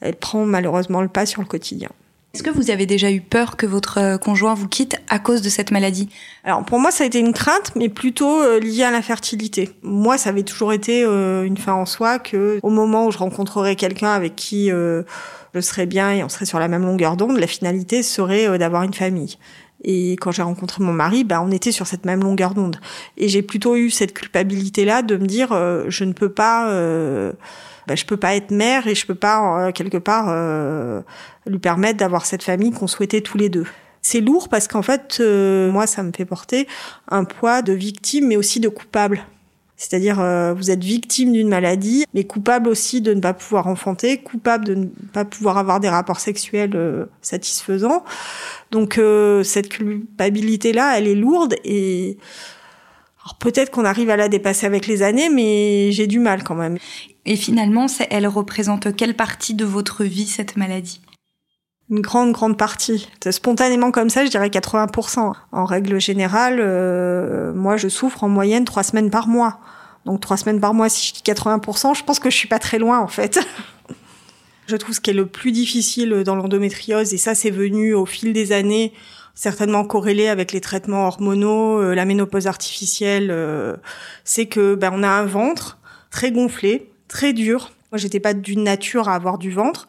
elle 0.05 0.17
prend 0.17 0.45
malheureusement 0.45 1.01
le 1.01 1.09
pas 1.09 1.27
sur 1.27 1.41
le 1.41 1.49
quotidien. 1.49 1.89
Est-ce 2.35 2.43
que 2.43 2.51
vous 2.51 2.73
avez 2.73 2.85
déjà 2.85 3.13
eu 3.13 3.21
peur 3.21 3.57
que 3.57 3.65
votre 3.65 3.99
euh, 3.99 4.19
conjoint 4.19 4.55
vous 4.55 4.67
quitte 4.67 4.97
à 5.09 5.21
cause 5.21 5.41
de 5.41 5.49
cette 5.49 5.71
maladie? 5.71 6.09
Alors 6.43 6.65
pour 6.65 6.81
moi, 6.81 6.91
ça 6.91 7.05
a 7.05 7.07
été 7.07 7.21
une 7.21 7.33
crainte, 7.33 7.71
mais 7.77 7.89
plutôt 7.89 8.43
euh, 8.43 8.59
liée 8.59 8.83
à 8.83 8.91
l'infertilité. 8.91 9.71
Moi, 9.83 10.19
ça 10.19 10.31
avait 10.31 10.43
toujours 10.43 10.73
été 10.73 11.05
euh, 11.05 11.45
une 11.45 11.57
fin 11.57 11.75
en 11.75 11.87
soi 11.87 12.19
que 12.19 12.59
au 12.65 12.71
moment 12.71 13.07
où 13.07 13.13
je 13.13 13.19
rencontrerais 13.19 13.77
quelqu'un 13.77 14.11
avec 14.11 14.35
qui 14.35 14.69
je 14.69 15.61
serais 15.61 15.87
bien 15.87 16.11
et 16.11 16.25
on 16.25 16.29
serait 16.29 16.45
sur 16.45 16.59
la 16.59 16.67
même 16.67 16.83
longueur 16.83 17.17
d'onde, 17.17 17.39
la 17.39 17.47
finalité 17.47 18.03
serait 18.03 18.59
d'avoir 18.59 18.83
une 18.83 18.95
famille. 18.95 19.39
Et 19.85 20.13
quand 20.13 20.33
j'ai 20.33 20.43
rencontré 20.43 20.83
mon 20.83 20.93
mari, 20.93 21.23
bah, 21.23 21.41
on 21.41 21.53
était 21.53 21.71
sur 21.71 21.87
cette 21.87 22.05
même 22.05 22.23
longueur 22.23 22.55
d'onde. 22.55 22.81
Et 23.17 23.29
j'ai 23.29 23.43
plutôt 23.43 23.77
eu 23.77 23.91
cette 23.91 24.13
culpabilité-là 24.13 25.03
de 25.03 25.17
me 25.17 25.27
dire, 25.27 25.51
je 25.89 26.05
ne 26.05 26.13
peux 26.13 26.31
pas 26.31 26.69
bah, 27.87 27.95
je 27.95 28.05
peux 28.05 28.17
pas 28.17 28.35
être 28.35 28.51
mère 28.51 28.87
et 28.87 28.95
je 28.95 29.07
peux 29.07 29.15
pas 29.15 29.69
euh, 29.69 29.73
quelque 29.73 29.99
part 29.99 30.27
euh, 30.29 31.01
lui 31.47 31.59
permettre 31.59 31.99
d'avoir 31.99 32.27
cette 32.27 32.43
famille 32.43 32.73
qu'on 32.73 32.87
souhaitait 32.87 33.21
tous 33.21 33.39
les 33.39 33.49
deux. 33.49 33.67
C'est 34.03 34.21
lourd 34.21 34.49
parce 34.49 34.69
qu'en 34.69 34.83
fait, 34.83 35.19
euh, 35.21 35.71
moi, 35.71 35.87
ça 35.87 36.03
me 36.03 36.13
fait 36.15 36.25
porter 36.25 36.67
un 37.09 37.25
poids 37.25 37.63
de 37.63 37.73
victime, 37.73 38.29
mais 38.29 38.37
aussi 38.37 38.61
de 38.61 38.69
coupable. 38.69 39.25
C'est-à-dire, 39.77 40.17
vous 40.55 40.71
êtes 40.71 40.85
victime 40.85 41.33
d'une 41.33 41.49
maladie, 41.49 42.07
mais 42.15 42.23
coupable 42.23 42.69
aussi 42.69 43.01
de 43.01 43.13
ne 43.13 43.21
pas 43.21 43.35
pouvoir 43.35 43.67
enfanter, 43.67 44.19
coupable 44.19 44.65
de 44.65 44.75
ne 44.77 44.87
pas 45.13 45.25
pouvoir 45.25 45.59
avoir 45.59 45.81
des 45.81 45.89
rapports 45.89 46.21
sexuels 46.21 47.09
satisfaisants. 47.21 48.05
Donc, 48.71 49.01
cette 49.43 49.69
culpabilité-là, 49.69 50.97
elle 50.97 51.09
est 51.09 51.17
lourde 51.17 51.57
et 51.65 52.19
alors 53.25 53.37
peut-être 53.37 53.71
qu'on 53.71 53.87
arrive 53.87 54.11
à 54.11 54.17
la 54.17 54.29
dépasser 54.29 54.67
avec 54.67 54.87
les 54.87 55.03
années, 55.03 55.31
mais 55.31 55.91
j'ai 55.93 56.07
du 56.07 56.19
mal 56.19 56.45
quand 56.45 56.55
même. 56.55 56.77
Et 57.25 57.37
finalement, 57.37 57.87
elle 58.11 58.27
représente 58.27 58.95
quelle 58.95 59.15
partie 59.15 59.55
de 59.55 59.65
votre 59.65 60.05
vie, 60.05 60.27
cette 60.27 60.59
maladie? 60.59 61.01
Une 61.91 62.01
grande, 62.01 62.33
grande 62.33 62.59
partie. 62.59 63.09
Spontanément 63.31 63.91
comme 63.93 64.11
ça, 64.11 64.27
je 64.27 64.31
dirais 64.31 64.49
80%. 64.49 65.33
En 65.53 65.65
règle 65.65 65.99
générale, 66.01 66.59
euh, 66.61 67.55
moi, 67.55 67.79
je 67.79 67.89
souffre 67.89 68.25
en 68.25 68.29
moyenne 68.29 68.67
trois 68.67 68.83
semaines 68.83 69.11
par 69.11 69.27
mois. 69.27 69.59
Donc 70.05 70.21
trois 70.21 70.37
semaines 70.37 70.61
par 70.61 70.75
mois, 70.75 70.91
si 70.91 71.09
je 71.09 71.15
dis 71.15 71.23
80%, 71.23 71.97
je 71.97 72.05
pense 72.05 72.19
que 72.19 72.29
je 72.29 72.37
suis 72.37 72.49
pas 72.49 72.59
très 72.59 72.79
loin 72.79 73.01
en 73.01 73.09
fait. 73.09 73.41
je 74.67 74.77
trouve 74.77 74.95
ce 74.95 75.01
qui 75.01 75.11
est 75.11 75.15
le 75.15 75.27
plus 75.27 75.53
difficile 75.53 76.23
dans 76.25 76.37
l'endométriose, 76.37 77.15
et 77.15 77.19
ça 77.19 77.35
c'est 77.35 77.51
venu 77.51 77.95
au 77.95 78.05
fil 78.05 78.35
des 78.35 78.53
années, 78.53 78.93
certainement 79.35 79.85
corrélé 79.85 80.29
avec 80.29 80.53
les 80.53 80.61
traitements 80.61 81.07
hormonaux, 81.07 81.81
euh, 81.81 81.95
la 81.95 82.05
ménopause 82.05 82.47
artificielle, 82.47 83.31
euh, 83.31 83.77
c'est 84.25 84.47
que 84.47 84.75
ben, 84.75 84.93
on 84.95 85.03
a 85.03 85.09
un 85.09 85.27
ventre 85.27 85.79
très 86.11 86.31
gonflé, 86.31 86.91
très 87.09 87.33
dur. 87.33 87.73
Moi, 87.93 87.99
j'étais 87.99 88.21
pas 88.21 88.35
d'une 88.35 88.65
nature 88.65 89.09
à 89.09 89.15
avoir 89.15 89.39
du 89.39 89.51
ventre. 89.51 89.87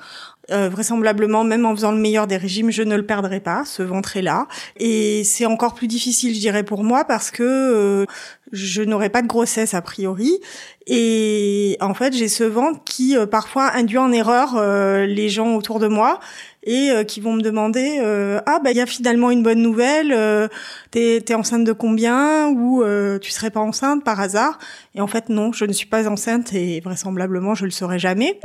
Euh, 0.51 0.69
vraisemblablement, 0.69 1.43
même 1.43 1.65
en 1.65 1.75
faisant 1.75 1.91
le 1.91 1.97
meilleur 1.97 2.27
des 2.27 2.37
régimes, 2.37 2.69
je 2.69 2.83
ne 2.83 2.95
le 2.95 3.03
perdrai 3.03 3.39
pas. 3.39 3.65
Ce 3.65 3.81
ventre 3.81 4.15
est 4.15 4.21
là, 4.21 4.47
et 4.77 5.23
c'est 5.23 5.47
encore 5.47 5.73
plus 5.73 5.87
difficile, 5.87 6.35
je 6.35 6.39
dirais, 6.39 6.61
pour 6.61 6.83
moi 6.83 7.03
parce 7.03 7.31
que 7.31 7.41
euh, 7.41 8.05
je 8.51 8.83
n'aurai 8.83 9.09
pas 9.09 9.23
de 9.23 9.27
grossesse 9.27 9.73
a 9.73 9.81
priori, 9.81 10.39
et 10.85 11.77
en 11.81 11.95
fait, 11.95 12.13
j'ai 12.13 12.27
ce 12.27 12.43
ventre 12.43 12.83
qui 12.83 13.17
euh, 13.17 13.25
parfois 13.25 13.71
induit 13.73 13.97
en 13.97 14.11
erreur 14.11 14.61
les 15.07 15.29
gens 15.29 15.55
autour 15.55 15.79
de 15.79 15.87
moi 15.87 16.19
et 16.65 16.89
euh, 16.89 17.03
qui 17.03 17.21
vont 17.21 17.33
me 17.33 17.41
demander 17.41 17.99
euh, 18.01 18.39
ah 18.45 18.59
bah 18.63 18.71
il 18.71 18.77
y 18.77 18.81
a 18.81 18.85
finalement 18.85 19.31
une 19.31 19.43
bonne 19.43 19.61
nouvelle 19.61 20.11
euh, 20.11 20.47
t'es 20.91 21.17
es 21.17 21.33
enceinte 21.35 21.63
de 21.63 21.71
combien 21.71 22.47
ou 22.49 22.83
tu 23.21 23.31
serais 23.31 23.51
pas 23.51 23.59
enceinte 23.59 24.03
par 24.03 24.19
hasard? 24.19 24.57
Et 24.95 25.01
en 25.01 25.07
fait 25.07 25.29
non 25.29 25.51
je 25.51 25.65
ne 25.65 25.73
suis 25.73 25.85
pas 25.85 26.09
enceinte 26.09 26.53
et 26.53 26.79
vraisemblablement 26.81 27.55
je 27.55 27.65
le 27.65 27.71
serai 27.71 27.99
jamais. 27.99 28.39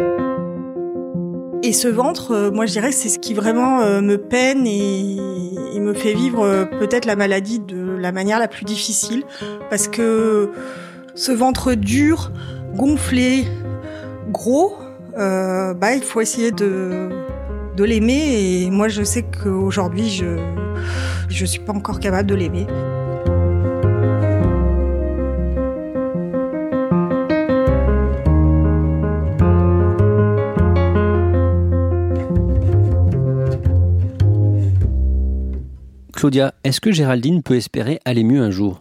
Et 1.63 1.73
ce 1.73 1.89
ventre, 1.89 2.51
moi 2.53 2.67
je 2.67 2.73
dirais 2.73 2.93
c'est 2.93 3.09
ce 3.09 3.19
qui 3.19 3.35
vraiment 3.35 3.81
me 4.01 4.17
peine 4.17 4.67
et, 4.67 5.17
et 5.75 5.81
me 5.81 5.93
fait 5.93 6.15
vivre 6.15 6.69
peut-être 6.79 7.05
la 7.05 7.17
maladie 7.17 7.61
de 7.61 7.97
la 7.99 8.13
manière 8.13 8.39
la 8.39 8.49
plus 8.49 8.65
difficile. 8.65 9.25
Parce 9.69 9.89
que 9.89 10.51
ce 11.15 11.33
ventre 11.33 11.75
dur, 11.75 12.33
gonflé, 12.75 13.45
gros, 14.29 14.77
bah 15.17 15.95
il 15.95 16.03
faut 16.03 16.21
essayer 16.21 16.51
de 16.51 17.11
de 17.77 17.85
l'aimer 17.85 18.63
et 18.65 18.71
moi 18.71 18.89
je 18.89 19.03
sais 19.03 19.23
qu'aujourd'hui 19.25 20.11
je 20.11 20.37
je 21.29 21.45
suis 21.45 21.61
pas 21.61 21.73
encore 21.73 22.01
capable 22.01 22.29
de 22.29 22.35
l'aimer. 22.35 22.67
Claudia, 36.21 36.53
est-ce 36.65 36.83
que 36.83 36.93
Géraldine 36.93 37.43
peut 37.43 37.57
espérer 37.57 37.99
aller 38.05 38.25
mieux 38.25 38.43
un 38.43 38.51
jour? 38.51 38.79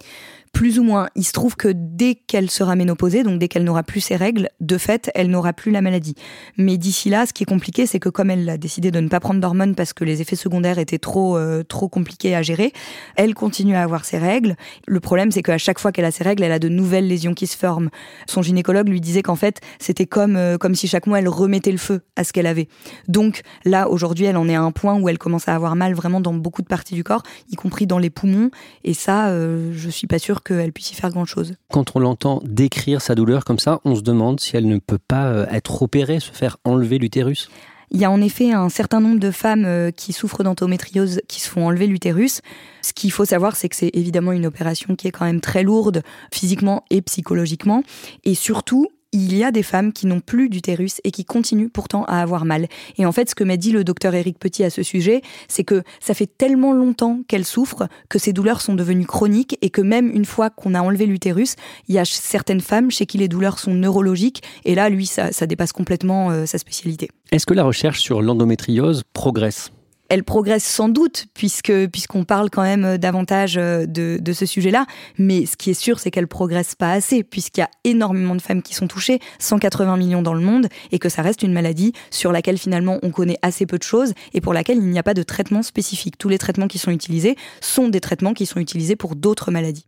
Plus 0.52 0.80
ou 0.80 0.84
moins. 0.84 1.10
Il 1.16 1.24
se 1.24 1.32
trouve 1.32 1.56
que 1.56 1.70
dès 1.74 2.16
qu'elle 2.16 2.50
sera 2.50 2.76
ménopausée, 2.76 3.24
donc 3.24 3.40
dès 3.40 3.48
qu'elle 3.48 3.64
n'aura 3.64 3.84
plus 3.84 4.02
ses 4.02 4.16
règles, 4.16 4.50
de 4.60 4.78
fait, 4.78 5.10
elle 5.16 5.30
n'aura 5.30 5.54
plus 5.54 5.72
la 5.72 5.82
maladie. 5.82 6.16
Mais 6.58 6.78
d'ici 6.78 7.10
là, 7.10 7.26
ce 7.26 7.34
qui 7.34 7.44
est 7.44 7.46
compliqué, 7.46 7.86
c'est 7.86 8.00
que 8.00 8.10
comme 8.10 8.30
elle 8.30 8.50
a 8.50 8.58
décidé 8.58 8.92
de 8.92 9.00
ne 9.00 9.08
pas 9.08 9.20
prendre 9.20 9.40
d'hormones 9.40 9.76
parce 9.76 9.94
que 9.94 10.04
les 10.04 10.22
effets 10.22 10.36
secondaires 10.36 10.80
étaient 10.80 11.00
trop 11.00 11.38
euh, 11.38 11.64
trop 11.64 11.88
compliqués 11.88 12.36
à 12.36 12.42
gérer, 12.42 12.74
elle 13.16 13.34
continue 13.34 13.76
à 13.76 13.84
avoir 13.84 14.06
ses 14.06 14.18
règles. 14.18 14.56
Le 14.88 15.00
problème, 15.00 15.32
c'est 15.32 15.44
qu'à 15.44 15.58
chaque 15.58 15.80
fois 15.80 15.92
qu'elle 15.92 16.06
a 16.06 16.12
ses 16.12 16.24
règles, 16.24 16.44
elle 16.44 16.52
a 16.52 16.60
de 16.60 16.70
nouvelles 16.70 17.08
lésions 17.08 17.34
qui 17.34 17.48
se 17.48 17.58
forment. 17.58 17.90
Son 18.28 18.42
gynécologue 18.42 18.90
lui 18.90 19.02
disait 19.02 19.22
qu'en 19.22 19.36
fait, 19.36 19.62
c'était 19.80 20.06
comme 20.06 20.36
euh, 20.36 20.58
comme 20.58 20.76
si 20.76 20.88
chaque 20.88 21.08
mois 21.08 21.20
elle 21.20 21.30
remettait 21.30 21.72
le 21.72 21.78
feu 21.78 22.02
à 22.16 22.24
ce 22.24 22.34
qu'elle 22.34 22.48
avait. 22.48 22.68
Donc 23.08 23.42
là, 23.66 23.90
aujourd'hui, 23.90 24.26
elle 24.26 24.38
en 24.38 24.48
est 24.50 24.56
à 24.56 24.62
un 24.62 24.72
point 24.72 25.00
où 25.00 25.10
elle 25.10 25.18
commence 25.18 25.48
à 25.48 25.56
avoir 25.56 25.76
mal 25.76 25.94
vraiment 25.94 26.22
dans 26.22 26.34
beaucoup 26.34 26.62
de 26.62 26.68
parties 26.68 26.96
du 26.96 27.04
corps, 27.04 27.24
y 27.52 27.56
compris 27.56 27.88
dans 27.88 28.00
les 28.00 28.10
poumons. 28.10 28.52
Et 28.84 28.94
ça, 28.94 29.30
euh, 29.30 29.72
je 29.74 29.90
suis 29.90 30.08
pas 30.08 30.20
sûre 30.20 30.39
qu'elle 30.44 30.72
puisse 30.74 30.92
y 30.92 30.96
faire 30.96 31.10
grand-chose. 31.10 31.54
Quand 31.72 31.96
on 31.96 32.00
l'entend 32.00 32.42
décrire 32.44 33.02
sa 33.02 33.16
douleur 33.16 33.46
comme 33.46 33.60
ça, 33.60 33.80
on 33.86 33.96
se 33.96 34.02
demande 34.02 34.40
si 34.40 34.56
elle 34.56 34.68
ne 34.68 34.78
peut 34.78 35.00
pas 35.00 35.28
euh, 35.28 35.46
être 35.52 35.82
opérée, 35.82 36.20
se 36.20 36.32
faire 36.32 36.58
enlever 36.64 36.98
l'utérus 36.98 37.50
il 37.92 38.00
y 38.00 38.06
a 38.06 38.12
en 38.12 38.22
effet 38.22 38.52
un 38.52 38.70
certain 38.70 39.00
nombre 39.00 39.20
de 39.20 39.32
femmes 39.32 39.66
euh, 39.66 39.92
qui 39.92 40.14
souffrent 40.14 40.44
d'endométriose 40.44 41.22
qui 41.28 41.42
se 41.42 41.50
font 41.50 41.68
enlever 41.68 41.88
l'utérus. 41.88 42.42
Ce 42.82 42.94
qu'il 42.94 43.12
faut 43.12 43.26
savoir, 43.26 43.56
c'est 43.56 43.70
que 43.70 43.76
c'est 43.76 43.92
évidemment 43.94 44.32
une 44.32 44.46
opération 44.46 44.96
qui 44.96 45.08
est 45.08 45.12
quand 45.12 45.26
même 45.26 45.42
très 45.42 45.64
lourde 45.64 46.04
physiquement 46.32 46.86
et 46.90 47.02
psychologiquement. 47.02 47.84
Et 48.26 48.36
surtout, 48.36 48.88
il 49.12 49.36
y 49.36 49.44
a 49.44 49.52
des 49.52 49.64
femmes 49.64 49.94
qui 49.94 50.08
n'ont 50.08 50.20
plus 50.20 50.50
d'utérus 50.50 51.02
et 51.04 51.12
qui 51.12 51.26
continuent 51.26 51.70
pourtant 51.70 52.04
à 52.06 52.22
avoir 52.22 52.46
mal. 52.46 52.68
Et 52.98 53.06
en 53.06 53.12
fait, 53.12 53.30
ce 53.30 53.36
que 53.36 53.44
m'a 53.44 53.58
dit 53.58 53.72
le 53.72 53.84
docteur 53.84 54.14
Éric 54.14 54.38
Petit 54.40 54.64
à 54.64 54.70
ce 54.70 54.84
sujet, 54.84 55.22
c'est 55.48 55.64
que 55.64 55.84
ça 56.00 56.14
fait 56.14 56.28
tellement 56.28 56.74
longtemps 56.74 57.22
qu'elle 57.28 57.46
souffre 57.46 57.88
que 58.10 58.20
ces 58.20 58.34
douleurs 58.34 58.62
sont 58.62 58.76
devenues 58.76 59.06
chroniques 59.06 59.58
et 59.62 59.70
que 59.70 59.82
même 59.82 60.12
une 60.12 60.26
fois 60.26 60.50
qu'on 60.50 60.76
a 60.76 60.82
enlevé 60.82 61.06
l'utérus, 61.06 61.56
il 61.88 61.96
y 61.96 62.00
a 62.00 62.06
certaines 62.06 62.62
femmes 62.62 62.92
chez 62.92 63.06
qui 63.06 63.18
les 63.18 63.28
douleurs 63.28 63.60
sont 63.60 63.74
neurologiques 63.74 64.44
et 64.66 64.76
là, 64.76 64.90
lui, 64.90 65.06
ça, 65.06 65.32
dépasse 65.48 65.72
complètement 65.72 66.30
euh, 66.30 66.46
sa 66.46 66.58
spécialité. 66.58 67.10
Est-ce 67.32 67.46
que 67.46 67.54
la 67.54 67.64
recherche 67.64 68.02
sur 68.02 68.22
l'endométriose 68.22 69.04
progresse? 69.14 69.72
Elle 70.10 70.24
progresse 70.24 70.64
sans 70.64 70.90
doute 70.90 71.28
puisque 71.34 71.72
puisqu'on 71.88 72.24
parle 72.24 72.50
quand 72.50 72.64
même 72.64 72.86
euh, 72.86 72.98
davantage 72.98 73.58
euh, 73.58 73.86
de, 73.86 74.18
de 74.20 74.34
ce 74.34 74.46
sujet-là. 74.46 74.86
Mais 75.18 75.46
ce 75.46 75.56
qui 75.56 75.70
est 75.70 75.80
sûr, 75.80 76.00
c'est 76.00 76.12
qu'elle 76.12 76.28
progresse 76.28 76.76
pas 76.76 76.92
assez 76.92 77.24
puisqu'il 77.24 77.62
y 77.62 77.64
a 77.64 77.70
énormément 77.84 78.36
de 78.36 78.42
femmes 78.42 78.62
qui 78.62 78.74
sont 78.74 78.88
touchées, 78.88 79.20
180 79.40 79.98
millions 79.98 80.22
dans 80.22 80.34
le 80.34 80.42
monde, 80.42 80.68
et 80.92 81.00
que 81.00 81.10
ça 81.10 81.22
reste 81.22 81.44
une 81.44 81.54
maladie 81.54 81.94
sur 82.12 82.32
laquelle 82.32 82.58
finalement 82.58 83.00
on 83.04 83.12
connaît 83.12 83.38
assez 83.42 83.66
peu 83.66 83.78
de 83.78 83.84
choses 83.84 84.14
et 84.34 84.42
pour 84.42 84.54
laquelle 84.54 84.78
il 84.78 84.90
n'y 84.90 85.00
a 85.00 85.04
pas 85.04 85.14
de 85.14 85.24
traitement 85.24 85.64
spécifique. 85.64 86.18
Tous 86.18 86.30
les 86.30 86.38
traitements 86.38 86.68
qui 86.68 86.80
sont 86.80 86.92
utilisés 86.92 87.36
sont 87.62 87.88
des 87.88 88.02
traitements 88.02 88.34
qui 88.34 88.46
sont 88.46 88.60
utilisés 88.60 88.96
pour 88.96 89.16
d'autres 89.16 89.52
maladies. 89.52 89.86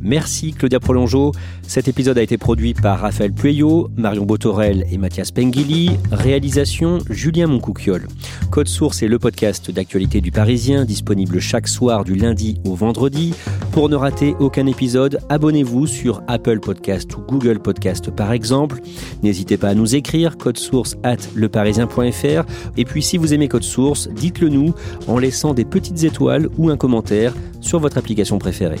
Merci 0.00 0.52
Claudia 0.52 0.80
Prolongeau. 0.80 1.32
Cet 1.62 1.88
épisode 1.88 2.18
a 2.18 2.22
été 2.22 2.38
produit 2.38 2.74
par 2.74 3.00
Raphaël 3.00 3.32
Pueyo, 3.32 3.90
Marion 3.96 4.24
Botorel 4.24 4.86
et 4.90 4.98
Mathias 4.98 5.30
Pengili. 5.30 5.90
Réalisation 6.12 6.98
Julien 7.10 7.46
Moncouquiol. 7.46 8.06
Code 8.50 8.68
Source 8.68 9.02
est 9.02 9.08
le 9.08 9.18
podcast 9.18 9.70
d'actualité 9.70 10.20
du 10.20 10.30
Parisien, 10.30 10.84
disponible 10.84 11.40
chaque 11.40 11.68
soir 11.68 12.04
du 12.04 12.14
lundi 12.14 12.60
au 12.64 12.74
vendredi. 12.74 13.34
Pour 13.72 13.88
ne 13.88 13.96
rater 13.96 14.34
aucun 14.38 14.66
épisode, 14.66 15.18
abonnez-vous 15.28 15.86
sur 15.86 16.22
Apple 16.28 16.60
Podcast 16.60 17.16
ou 17.16 17.20
Google 17.22 17.58
Podcast 17.58 18.10
par 18.10 18.32
exemple. 18.32 18.80
N'hésitez 19.22 19.56
pas 19.56 19.68
à 19.68 19.74
nous 19.74 19.94
écrire 19.96 20.36
code 20.36 20.58
source 20.58 20.96
at 21.02 21.16
leparisien.fr. 21.34 22.44
Et 22.76 22.84
puis 22.84 23.02
si 23.02 23.18
vous 23.18 23.34
aimez 23.34 23.48
Code 23.48 23.64
Source, 23.64 24.08
dites-le 24.08 24.48
nous 24.48 24.74
en 25.06 25.18
laissant 25.18 25.54
des 25.54 25.64
petites 25.64 26.04
étoiles 26.04 26.48
ou 26.56 26.70
un 26.70 26.76
commentaire 26.76 27.34
sur 27.60 27.80
votre 27.80 27.98
application 27.98 28.38
préférée. 28.38 28.80